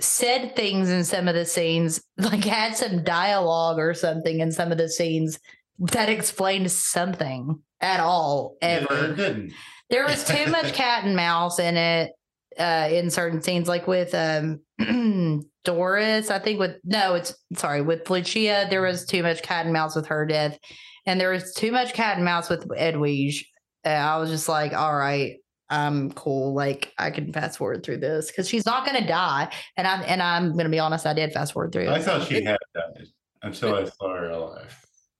[0.00, 4.72] said things in some of the scenes, like had some dialogue or something in some
[4.72, 5.38] of the scenes
[5.78, 9.12] that explained something at all Yeah, ever.
[9.12, 9.52] it didn't.
[9.90, 12.12] There was too much cat and mouse in it
[12.58, 14.60] uh in certain scenes, like with um
[15.64, 16.30] Doris.
[16.30, 19.94] I think with no, it's sorry, with Lucia, there was too much cat and mouse
[19.94, 20.58] with her death.
[21.06, 23.44] And there was too much cat and mouse with Edwige.
[23.84, 25.36] Uh, I was just like, all right,
[25.70, 26.54] I'm cool.
[26.54, 29.50] Like I can fast forward through this because she's not gonna die.
[29.76, 32.02] And I'm and I'm gonna be honest, I did fast forward through I it.
[32.02, 33.06] thought she had died
[33.42, 34.76] until I saw her alive.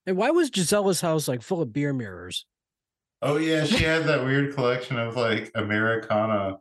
[0.06, 2.46] And why was Gisella's house like full of beer mirrors?
[3.22, 6.56] Oh yeah, she had that weird collection of like Americana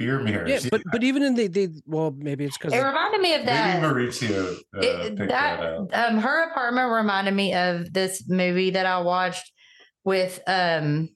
[0.00, 0.50] beer mirrors.
[0.64, 3.44] Yeah, but but even in the they well maybe it's because It reminded me of
[3.46, 3.80] that.
[3.80, 5.88] maybe Maurizio uh, It- picked that, out.
[5.92, 9.52] um her apartment reminded me of this movie that I watched
[10.04, 11.10] with um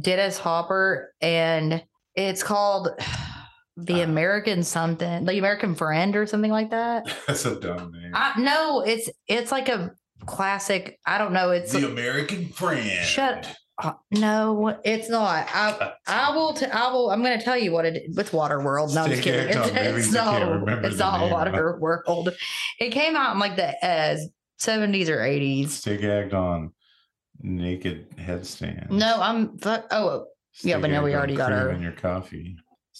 [0.00, 1.82] Dennis Hopper and
[2.14, 2.88] it's called
[3.80, 4.04] The Ah.
[4.10, 7.06] American something, the American Friend or something like that.
[7.28, 8.10] That's a dumb name.
[8.14, 9.92] I no, it's it's like a
[10.26, 10.98] classic.
[11.06, 11.50] I don't know.
[11.50, 13.04] It's the American Friend.
[13.06, 15.46] Shut uh, no, it's not.
[15.54, 16.52] I I will.
[16.54, 17.10] T- I will.
[17.10, 18.94] I'm going to tell you what it with Waterworld.
[18.94, 19.48] No, I'm just kidding.
[19.56, 19.70] It's,
[20.06, 20.42] it's not.
[20.84, 21.48] It's not name of.
[21.48, 22.34] Waterworld.
[22.80, 24.16] It came out in like the uh,
[24.60, 25.68] 70s or 80s.
[25.68, 26.72] Stick act on
[27.40, 28.90] naked headstand.
[28.90, 29.58] No, I'm.
[29.58, 30.26] Fuck, oh,
[30.62, 32.56] yeah, but no, we already got our- in your coffee.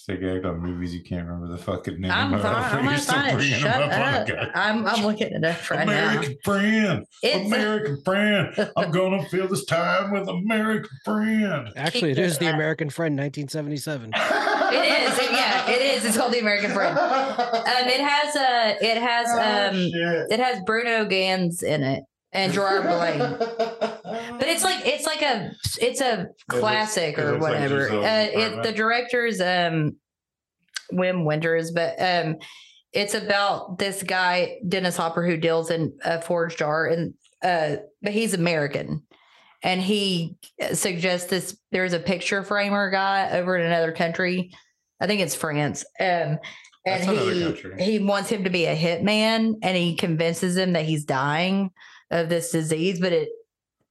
[0.09, 2.41] Stay gagged on movies you can't remember the fucking name I'm of.
[2.41, 2.55] fine.
[2.55, 3.33] I'm You're gonna still it.
[3.35, 4.29] bringing Shut them up.
[4.29, 4.51] Okay.
[4.55, 6.09] I'm I'm looking it up right now.
[6.13, 8.71] American friend, It's American friend.
[8.75, 11.69] I'm gonna fill this time with American friend.
[11.75, 12.55] Actually, it is the that.
[12.55, 14.11] American Friend, 1977.
[14.71, 15.17] It is.
[15.19, 16.05] It- yeah, it is.
[16.05, 16.95] It's called the American Friend.
[16.97, 18.77] Um, it has a.
[18.85, 19.75] It has Oh, um.
[19.75, 20.31] shit.
[20.31, 22.03] It has Bruno Ganz in it
[22.33, 23.88] and Gérard Blain.
[24.09, 25.51] But it's like it's like a
[25.81, 27.83] it's a classic it or looks like whatever.
[27.85, 29.97] Giselle's uh, it, the director's um
[30.91, 32.37] Wim Wenders, but um
[32.91, 38.13] it's about this guy Dennis Hopper who deals in a forged art and uh but
[38.13, 39.03] he's American.
[39.61, 40.37] And he
[40.73, 44.51] suggests this there's a picture framer guy over in another country.
[45.01, 45.85] I think it's France.
[45.99, 46.39] Um
[46.85, 50.85] and That's he he wants him to be a hitman and he convinces him that
[50.85, 51.71] he's dying
[52.09, 53.29] of this disease, but it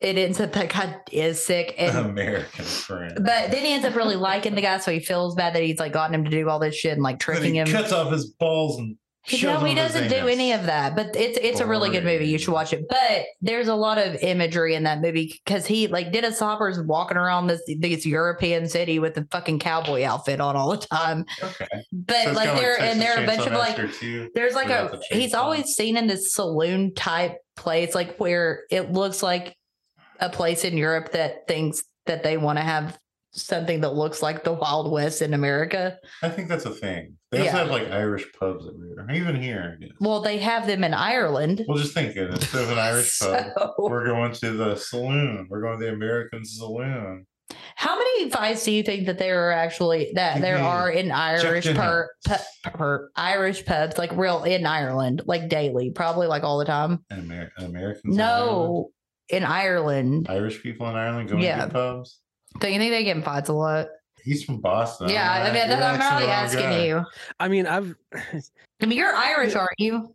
[0.01, 3.15] it ends up that guy is sick and American friend.
[3.17, 5.79] but then he ends up really liking the guy, so he feels bad that he's
[5.79, 7.67] like gotten him to do all this shit and like tricking he him.
[7.67, 8.97] cuts off his balls and
[9.31, 10.97] no, he them in his doesn't do any of that.
[10.97, 12.27] But it's it's a really good movie.
[12.29, 12.87] You should watch it.
[12.89, 17.19] But there's a lot of imagery in that movie because he like Dennis Hopper's walking
[17.19, 21.27] around this this European city with a fucking cowboy outfit on all the time.
[21.43, 21.67] Okay.
[21.93, 24.31] But So like there and there are a bunch of like Massacre 2.
[24.35, 28.93] there's like a the he's always seen in this saloon type place, like where it
[28.93, 29.55] looks like
[30.21, 32.99] a place in Europe that thinks that they want to have
[33.33, 35.99] something that looks like the Wild West in America.
[36.23, 37.15] I think that's a thing.
[37.31, 37.59] They also Yeah.
[37.59, 39.77] have like Irish pubs everywhere, even here.
[39.77, 39.93] I guess.
[40.01, 41.65] Well, they have them in Ireland.
[41.69, 42.31] Well, just think it.
[42.31, 45.47] Instead of an Irish pub, we're going to the saloon.
[45.51, 47.27] We're going to the American saloon.
[47.77, 51.67] how many fights do you think that there are actually that there are in Irish
[51.75, 56.65] per, per, per Irish pubs, like real in Ireland, like daily, probably like all the
[56.65, 57.05] time?
[57.11, 58.15] An Amer- an Americans.
[58.17, 58.47] in Ireland?
[58.49, 58.91] No,
[59.29, 60.27] in Ireland.
[60.29, 61.65] Irish people in Ireland going Yeah.
[61.67, 62.21] to pubs.
[62.61, 63.89] Don't you think they get in fights a lot?
[64.25, 65.09] He's from Boston.
[65.11, 66.85] yeah, I mean, You're that's, I'm asking really asking guy.
[66.87, 67.05] you.
[67.41, 67.95] I mean, I've
[68.83, 70.15] I mean, you're Irish, aren't you?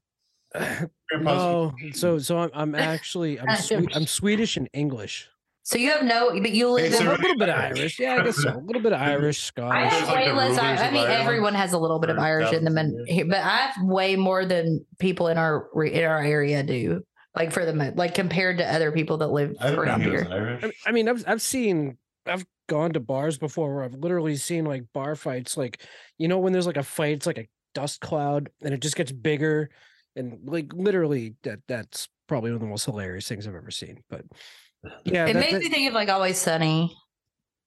[0.53, 5.29] Grandpa's no, so so I'm, I'm actually I'm Swe- I'm Swedish and English.
[5.65, 7.07] So you have no, but you live Hey, in.
[7.07, 8.49] a little bit of Irish, yeah, I guess so.
[8.49, 9.91] A little bit of Irish, I Scottish.
[9.93, 10.57] have There's like less.
[10.59, 13.09] I, I mean, Ireland everyone has a little bit of Irish in them, and thousands
[13.09, 17.01] of here, but I have way more than people in our in our area do.
[17.35, 20.27] Like for the mo- like compared to other people that live I around he here.
[20.29, 20.63] Irish.
[20.63, 24.65] I- I mean, I've I've seen I've gone to bars before where I've literally seen
[24.65, 25.81] like bar fights, like
[26.17, 28.95] you know when there's like a fight, it's like a dust cloud, and it just
[28.95, 29.69] gets bigger,
[30.15, 34.03] and like literally that that's probably one of the most hilarious things I've ever seen.
[34.09, 34.25] But
[35.03, 36.95] yeah, It that- makes that- me think of like Always Sunny.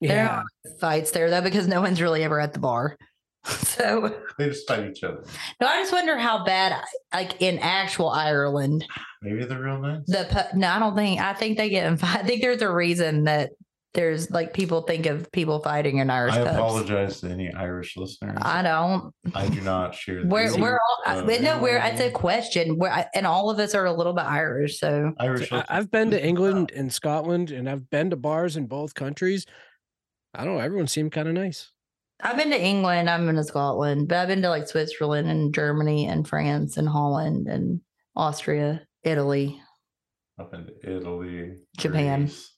[0.01, 0.43] There yeah.
[0.43, 0.45] are
[0.79, 2.97] fights there though because no one's really ever at the bar.
[3.67, 5.23] So They just fight each other.
[5.61, 6.83] no, I just wonder how bad,
[7.15, 8.85] like in actual Ireland,
[9.23, 10.01] Maybe they're real nice.
[10.07, 11.21] the pu- no, I don't think.
[11.21, 12.17] I think they get in fight.
[12.21, 13.51] I think there's a reason that
[13.95, 16.57] there's like people think of people fighting in Irish I pubs.
[16.57, 18.37] apologize to any Irish listeners.
[18.43, 19.13] I don't.
[19.35, 20.23] I do not share.
[20.23, 22.77] the We're views we're all I- no, we're it's a uh, question.
[22.79, 25.51] We're and all of us are a little bit Irish, so Irish.
[25.53, 29.47] I, I've been to England and Scotland, and I've been to bars in both countries.
[30.35, 30.61] I don't know.
[30.61, 31.73] Everyone seemed kind of nice.
[32.21, 35.55] I've been to England, I've been to Scotland, but I've been to like Switzerland and
[35.55, 37.81] Germany and France and Holland and
[38.15, 39.61] Austria, Italy.
[40.39, 42.25] up in Italy, Japan.
[42.27, 42.53] Greece,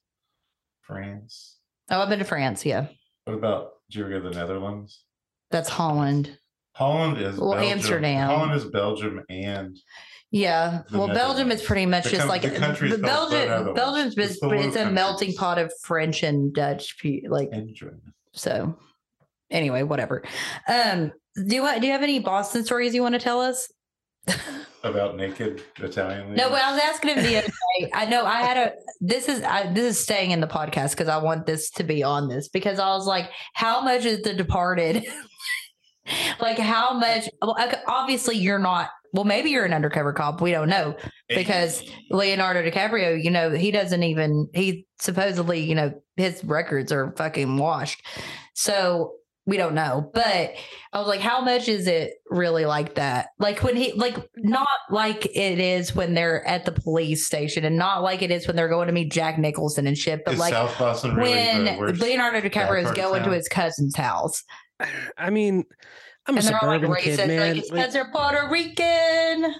[0.82, 1.56] France.
[1.90, 2.64] Oh, I've been to France.
[2.64, 2.86] Yeah,
[3.24, 3.70] What about?
[3.90, 5.04] Did you ever go to the Netherlands?
[5.50, 6.38] that's Holland.
[6.74, 7.72] Holland is Well, Belgium.
[7.72, 8.28] Amsterdam.
[8.30, 9.76] Holland is Belgium and
[10.30, 10.82] Yeah.
[10.92, 13.74] Well, Belgium is pretty much The just com- like the called the Belgium.
[13.74, 16.94] Belgium's It's it's, a melting pot of French and Dutch,
[17.28, 17.74] like and
[18.34, 18.78] so.
[19.50, 20.22] Anyway, whatever.
[20.68, 23.70] Um, do you do you have any Boston stories you want to tell us?
[24.84, 26.34] About naked Italian.
[26.34, 27.90] No, but I was asking him the other day.
[27.92, 28.72] I know I had a.
[29.00, 32.02] This is I, this is staying in the podcast because I want this to be
[32.02, 35.04] on this because I was like, how much is The Departed?
[36.40, 37.28] like how much?
[37.42, 37.56] Well,
[37.86, 38.90] obviously you're not.
[39.12, 40.40] Well, maybe you're an undercover cop.
[40.40, 40.94] We don't know
[41.28, 44.48] because Leonardo DiCaprio, you know, he doesn't even.
[44.52, 48.04] He supposedly, you know, his records are fucking washed.
[48.54, 49.14] So
[49.48, 50.10] we don't know.
[50.12, 50.52] But
[50.92, 53.28] I was like, how much is it really like that?
[53.38, 57.78] Like when he like not like it is when they're at the police station and
[57.78, 60.40] not like it is when they're going to meet Jack Nicholson and shit, but is
[60.40, 61.92] like South Boston really when the?
[61.94, 64.44] Leonardo DiCaprio is part of going to his cousin's house.
[65.16, 65.64] I mean,
[66.26, 67.40] I'm a and they're all like suburban kid, man.
[67.40, 69.54] like it's Like, because they're Puerto Rican.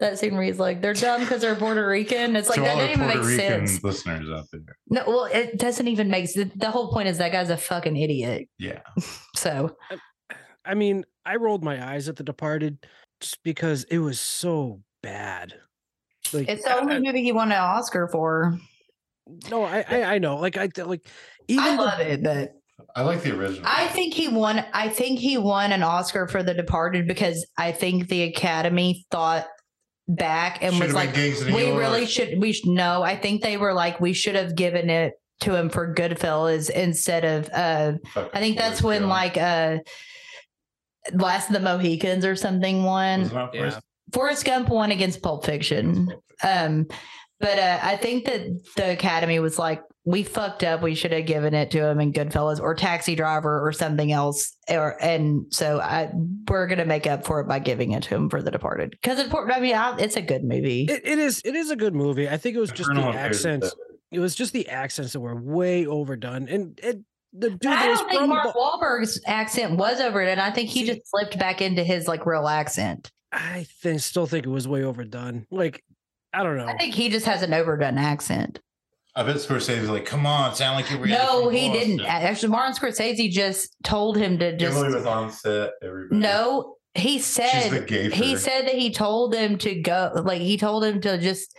[0.00, 2.36] That scene where he's like, they're dumb because they're Puerto Rican.
[2.36, 3.82] It's like to that all the doesn't even Puerto make Rican sense.
[3.82, 4.60] listeners out there.
[4.88, 6.52] No, well, it doesn't even make sense.
[6.54, 8.48] The whole point is that guy's a fucking idiot.
[8.58, 8.80] Yeah.
[9.36, 9.76] So
[10.64, 12.78] I mean, I rolled my eyes at The Departed
[13.20, 15.54] just because it was so bad.
[16.32, 18.58] Like, it's the only I- movie he won an Oscar for.
[19.50, 20.36] no, I, I I know.
[20.36, 21.08] Like I like
[21.48, 22.52] even I the love it, but
[22.94, 23.62] I like the original.
[23.64, 24.64] I think he won.
[24.72, 29.46] I think he won an Oscar for The Departed because I think the Academy thought
[30.08, 31.78] back and Should've was like, Gangs of New we York.
[31.78, 32.40] really should.
[32.40, 33.02] We should no.
[33.02, 37.24] I think they were like, we should have given it to him for Goodfellas instead
[37.24, 37.48] of.
[37.52, 39.10] uh Fucking I think that's when Gump.
[39.10, 39.78] like uh
[41.12, 43.20] Last of the Mohicans or something won.
[43.22, 43.48] Was it Yeah.
[43.60, 43.80] Forrest
[44.12, 46.08] Forrest Gump won against Pulp Fiction.
[46.42, 46.86] Um,
[47.40, 48.46] but uh, I think that
[48.76, 50.80] the Academy was like, we fucked up.
[50.82, 54.56] We should have given it to him in Goodfellas or Taxi Driver or something else.
[54.68, 56.10] Or and so I
[56.48, 59.18] we're gonna make up for it by giving it to him for The Departed because
[59.18, 59.30] it.
[59.32, 60.84] I mean, I, it's a good movie.
[60.84, 62.28] It, it is it is a good movie.
[62.28, 63.74] I think it was just the Colonel Affairs is accents.
[64.10, 66.48] It was just the accents that were way overdone.
[66.48, 67.00] And it
[67.34, 70.70] the dude I don't think Mark Bo- Wahlberg's accent was over it, and I think
[70.70, 73.10] he See- just slipped back into his like real accent.
[73.30, 75.46] I think still think it was way overdone.
[75.50, 75.84] Like
[76.32, 76.66] I don't know.
[76.66, 78.60] I think he just has an overdone accent.
[79.16, 82.02] I bet Scorsese was like, come on, sound like you're No, from he didn't.
[82.02, 85.72] Actually, Martin Scorsese just told him to just Emily was on set.
[85.82, 86.20] Everybody.
[86.20, 90.56] No, he she's the said he said that he told him to go like he
[90.56, 91.56] told him to just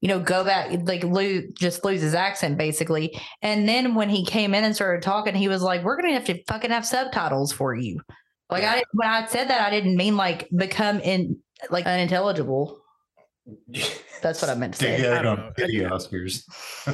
[0.00, 4.24] you know go back like lose just lose his accent basically and then when he
[4.24, 7.52] came in and started talking he was like we're gonna have to fucking have subtitles
[7.52, 8.00] for you
[8.50, 11.36] like i when i said that i didn't mean like become in
[11.70, 12.79] like unintelligible
[14.22, 15.52] that's what i meant to say out I don't on know.
[15.56, 16.44] Pity Oscars.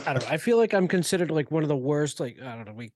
[0.07, 0.28] I don't know.
[0.28, 2.20] I feel like I'm considered like one of the worst.
[2.20, 2.73] Like I don't know.
[2.74, 2.93] We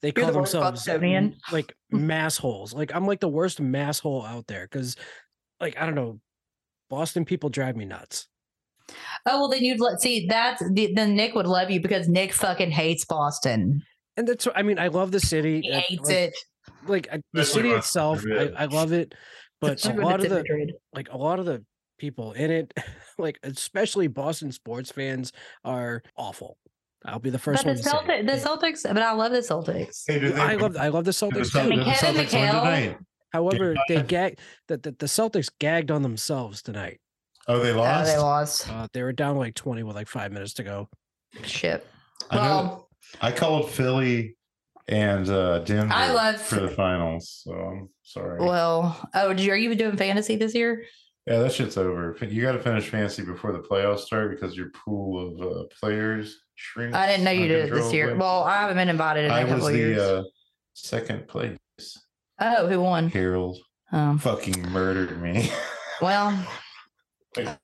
[0.00, 1.36] they You're call the themselves uh, Bostonian.
[1.50, 2.72] like mass holes.
[2.74, 4.96] Like I'm like the worst mass hole out there because,
[5.60, 6.20] like I don't know,
[6.90, 8.28] Boston people drive me nuts.
[9.26, 12.32] oh well then you'd let see that's the, then nick would love you because nick
[12.32, 13.80] fucking hates boston
[14.16, 15.62] And that's I mean I love the city.
[15.62, 16.36] he uh, hates like, it
[16.86, 19.14] Like I, the city when itself, I, I love it.
[19.60, 20.72] But a lot of the Madrid.
[20.92, 21.64] like a lot of the
[21.98, 22.74] people in it,
[23.18, 25.32] like especially Boston sports fans,
[25.64, 26.56] are awful.
[27.04, 27.96] I'll be the first but one the to say.
[27.96, 28.48] Celtics, the.
[28.48, 30.04] Celtics, but I love the Celtics.
[30.06, 31.52] Hey, they I love I love the did the Celtics.
[31.52, 31.76] Too.
[31.76, 32.98] the Kevin Celtics win McHale- tonight?
[33.32, 34.06] However, they five.
[34.08, 37.00] gag that the, the Celtics gagged on themselves tonight.
[37.48, 38.12] Oh, they Oh, lost.
[38.12, 38.68] they lost.
[38.70, 40.88] Uh, they were down like twenty with like five minutes to go.
[41.42, 41.84] Shit.
[42.30, 42.42] I know.
[42.42, 42.88] Well,
[43.20, 44.36] I called Philly
[44.86, 48.38] and uh Denver I love- for the finals, so I'm sorry.
[48.44, 49.08] well.
[49.14, 50.84] Oh, did you, are you doing fantasy this year?
[51.26, 52.16] Yeah, that shit's over.
[52.20, 56.36] You got to finish fantasy before the playoffs start because your pool of uh, players
[56.56, 56.96] shrinks.
[56.96, 58.16] I didn't know you did it this year.
[58.16, 59.98] Well, I haven't been invited in a I couple was of the years.
[60.00, 60.22] uh,
[60.74, 61.56] second place.
[62.40, 63.08] oh, who won?
[63.08, 63.58] Harold
[63.92, 65.48] Um, fucking murdered me.
[66.02, 66.36] well,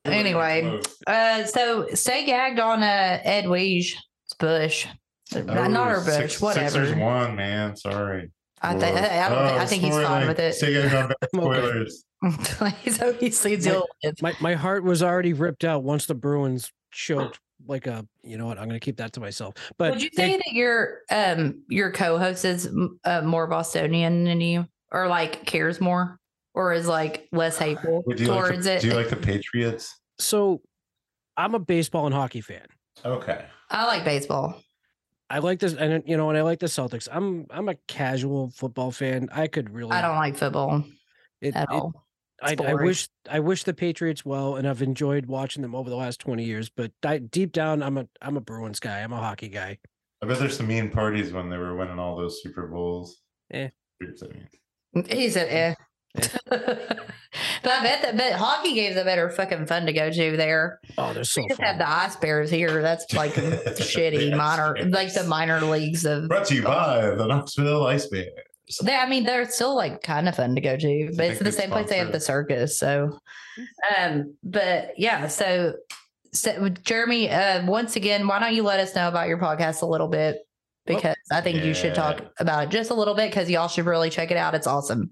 [0.05, 3.94] Anyway, uh, so stay gagged on uh, Edwige.
[4.24, 4.86] It's Bush.
[5.35, 6.14] Not Oh, our Bush.
[6.14, 6.70] Six- whatever.
[6.70, 7.76] Sixers won, man.
[7.76, 8.30] Sorry.
[8.62, 9.47] I think I, I don't.
[9.48, 10.55] think, I think he's fine with it.
[10.55, 11.59] Say guys on back I'm okay.
[11.59, 12.05] spoilers.
[12.97, 14.22] so he sleeps My- with.
[14.22, 18.47] My my heart was already ripped out once the Bruins choked like a you know
[18.47, 19.55] what I'm gonna keep that to myself.
[19.78, 22.68] But Would you they- say that your um your co-host is
[23.05, 26.18] uh, more Bostonian than you, or like cares more,
[26.55, 28.80] or is like less hateful Wait, Do you, like towards the, it?
[28.82, 29.94] do you like the Patriots?
[30.18, 30.60] so?
[31.36, 32.66] I'm a baseball and hockey fan.
[33.05, 33.44] Okay.
[33.70, 34.60] I like baseball.
[35.30, 37.09] I like this, and you know, and I like the Celtics.
[37.10, 39.28] I'm I'm a casual football fan.
[39.32, 39.92] I could really.
[39.92, 40.84] I don't like football
[41.40, 42.05] it, at it- all.
[42.40, 45.96] I, I wish I wish the Patriots well, and I've enjoyed watching them over the
[45.96, 46.68] last twenty years.
[46.68, 49.00] But di- deep down, I'm a I'm a Bruins guy.
[49.00, 49.78] I'm a hockey guy.
[50.22, 53.20] I bet there's some mean parties when they were winning all those Super Bowls.
[53.50, 55.05] Yeah, Patriots, I mean.
[55.10, 55.74] He said, "Eh."
[56.14, 57.01] but
[57.64, 60.80] I bet that but hockey games are better fucking fun to go to there.
[60.97, 61.66] Oh, they're so We just fun.
[61.66, 62.82] have the ice bears here.
[62.82, 66.28] That's like shitty minor, Ice like the minor leagues of.
[66.28, 68.30] Brought to you by the Knoxville Ice Bears.
[68.82, 71.43] They, I mean, they're still like kind of fun to go to, but think it's
[71.43, 72.78] the same place they have the circus.
[72.78, 73.18] So,
[73.98, 75.74] um, but yeah, so,
[76.35, 79.86] so Jeremy, uh, once again, why don't you let us know about your podcast a
[79.86, 80.36] little bit?
[80.86, 83.68] Well, Because I think you should talk about it just a little bit because y'all
[83.68, 84.55] should really check it out.
[84.55, 85.10] It's awesome.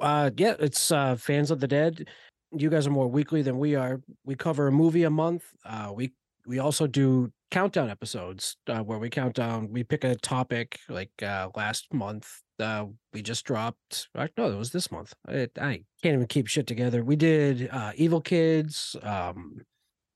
[0.00, 2.08] Uh, yeah, it's uh, fans of the dead.
[2.52, 4.00] You guys are more weekly than we are.
[4.24, 5.44] We cover a movie a month.
[5.64, 6.12] Uh, we
[6.46, 9.70] we also do countdown episodes uh, where we count down.
[9.70, 10.78] We pick a topic.
[10.88, 14.08] Like uh, last month, uh, we just dropped.
[14.14, 15.12] uh, No, it was this month.
[15.28, 17.02] I, can't even keep shit together.
[17.04, 18.96] We did uh, Evil Kids.
[19.02, 19.60] Um,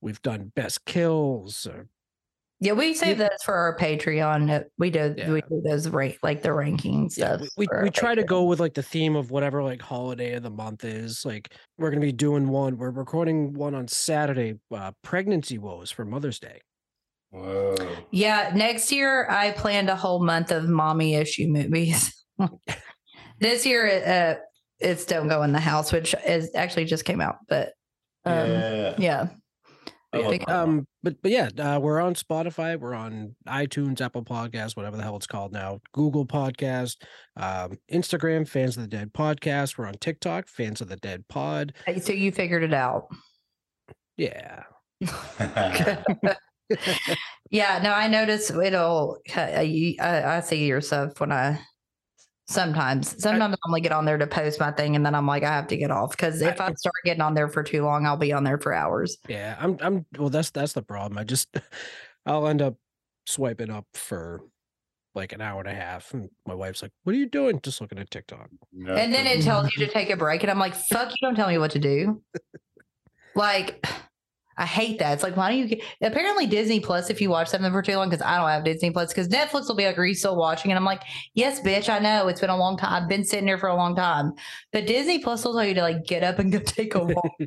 [0.00, 1.66] we've done Best Kills.
[1.66, 1.84] Uh,
[2.62, 4.50] Yeah, we save those for our Patreon.
[4.50, 7.48] Uh, We do we do those rank like the rankings yeah, stuff.
[7.56, 10.42] we we, we try to go with like the theme of whatever like holiday of
[10.42, 11.24] the month is.
[11.24, 12.76] Like we're gonna be doing one.
[12.76, 14.56] We're recording one on Saturday.
[14.70, 16.60] Uh, pregnancy woes for Mother's Day.
[17.30, 17.76] Whoa.
[18.10, 22.12] Yeah, next year I planned a whole month of mommy issue movies.
[23.38, 24.34] this year, uh,
[24.80, 27.36] it's "Don't Go in the House," which is actually just came out.
[27.48, 27.72] But
[28.26, 28.94] um, yeah.
[28.98, 29.39] yeah, I love
[30.12, 30.48] Big-.
[30.48, 35.02] Um, but but yeah, uh, we're on Spotify, we're on iTunes, Apple Podcast, whatever the
[35.02, 36.96] hell it's called now, Google Podcast,
[37.36, 39.78] um, Instagram, Fans of the Dead Podcast.
[39.78, 41.74] We're on TikTok, Fans of the Dead Pod.
[42.00, 43.08] So you figured it out.
[44.16, 44.64] Yeah,
[47.50, 49.18] Yeah, no, I notice it'll.
[49.34, 51.58] Uh, I, I see your stuff when I
[52.50, 53.20] sometimes.
[53.22, 55.54] Sometimes I only get on there to post my thing, and then I'm like, I
[55.54, 58.16] have to get off because if I start getting on there for too long, I'll
[58.16, 59.18] be on there for hours.
[59.28, 59.56] yeah.
[59.58, 60.30] I'm I'm well.
[60.30, 61.18] That's that's the problem.
[61.18, 61.56] I just
[62.26, 62.74] I'll end up
[63.26, 64.42] swiping up for
[65.14, 67.80] like an hour and a half, and my wife's like, "What are you doing?" Just
[67.80, 68.50] looking at TikTok.
[68.72, 71.34] And then it tells you to take a break, and I'm like, fuck, you don't
[71.34, 72.22] tell me what to do.
[73.34, 73.86] like,
[74.60, 75.14] I hate that.
[75.14, 77.96] It's like, why don't you get apparently Disney Plus if you watch something for too
[77.96, 78.10] long?
[78.10, 80.70] Because I don't have Disney Plus, because Netflix will be like, Are you still watching?
[80.70, 82.28] And I'm like, Yes, bitch, I know.
[82.28, 83.02] It's been a long time.
[83.02, 84.34] I've been sitting here for a long time.
[84.70, 87.26] But Disney Plus will tell you to like get up and go take a walk.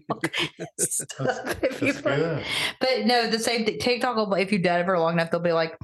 [0.80, 2.48] If you That's
[2.80, 3.78] But no, the same thing.
[3.78, 5.78] TikTok will, if you've done it for long enough, they'll be like,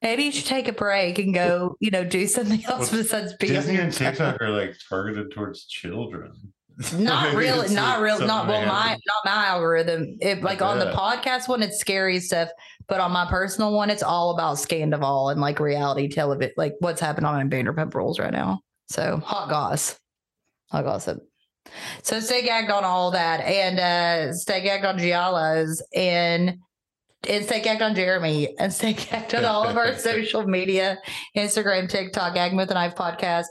[0.00, 3.34] maybe you should take a break and go, you know, do something else Well, besides
[3.34, 6.52] be on Disney and phone." TikTok are like targeted towards children.
[6.94, 10.16] Not really, not real, not well, my not my algorithm.
[10.20, 12.48] It like on the podcast one, it's scary stuff,
[12.88, 17.00] but on my personal one, it's all about Scandoval and like reality television, like what's
[17.00, 18.60] happening on Vanderpump Rules right now.
[18.88, 19.98] So hot goss,
[20.70, 21.18] hot gossip.
[22.02, 26.58] So stay gagged on all that, and uh stay gagged on Giallos, and
[27.28, 30.96] and stay gagged on Jeremy, and stay gagged on all of our social media,
[31.36, 33.46] Instagram, TikTok, Gag with a Knife podcast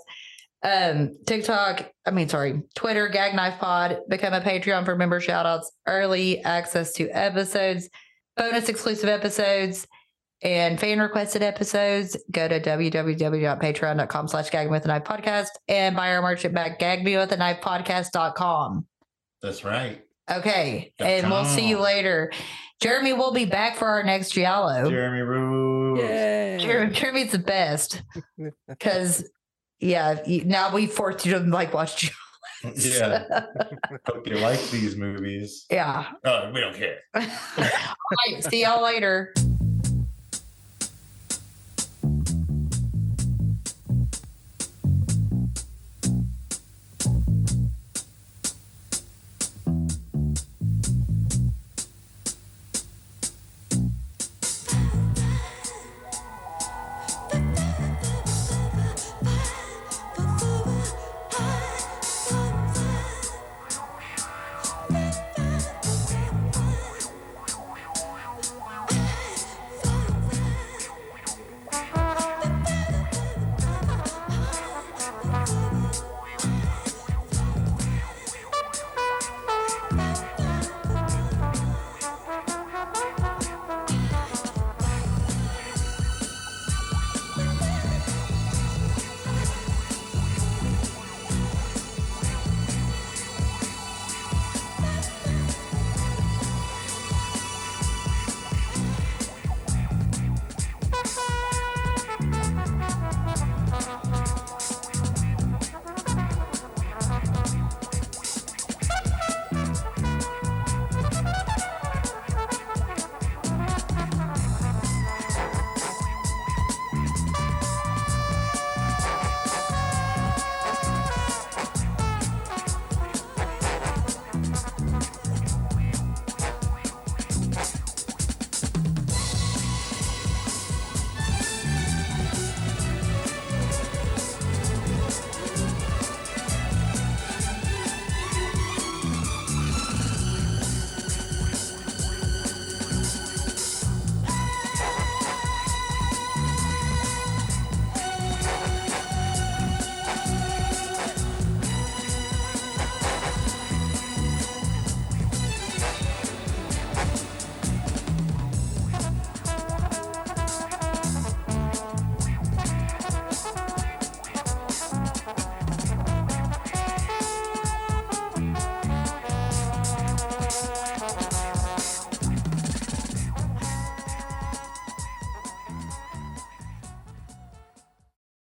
[0.63, 5.45] um TikTok, I mean sorry, Twitter, Gag Knife Pod, become a Patreon for member shout
[5.45, 7.89] outs, early access to episodes,
[8.35, 9.87] bonus exclusive episodes,
[10.41, 12.17] and fan requested episodes.
[12.31, 16.79] Go to www.patreon.com slash gag with a knife podcast and buy our merch at back
[16.81, 18.85] with a knife podcast.com.
[19.41, 20.03] That's right.
[20.29, 20.93] Okay.
[20.97, 22.31] Dot And we'll see you later.
[22.81, 24.89] Jeremy will be back for our next Giallo.
[24.89, 25.99] Jeremy Rose.
[25.99, 26.57] Yeah.
[26.57, 28.01] Jeremy, Jeremy's the best
[28.67, 29.29] because
[29.79, 32.11] yeah, now we forced you to like watch
[32.75, 33.25] yeah.
[34.05, 35.65] Hope you like these movies.
[35.71, 36.11] Yeah.
[36.23, 36.97] Uh, we don't care.
[37.15, 38.43] all right.
[38.43, 39.33] See y'all later.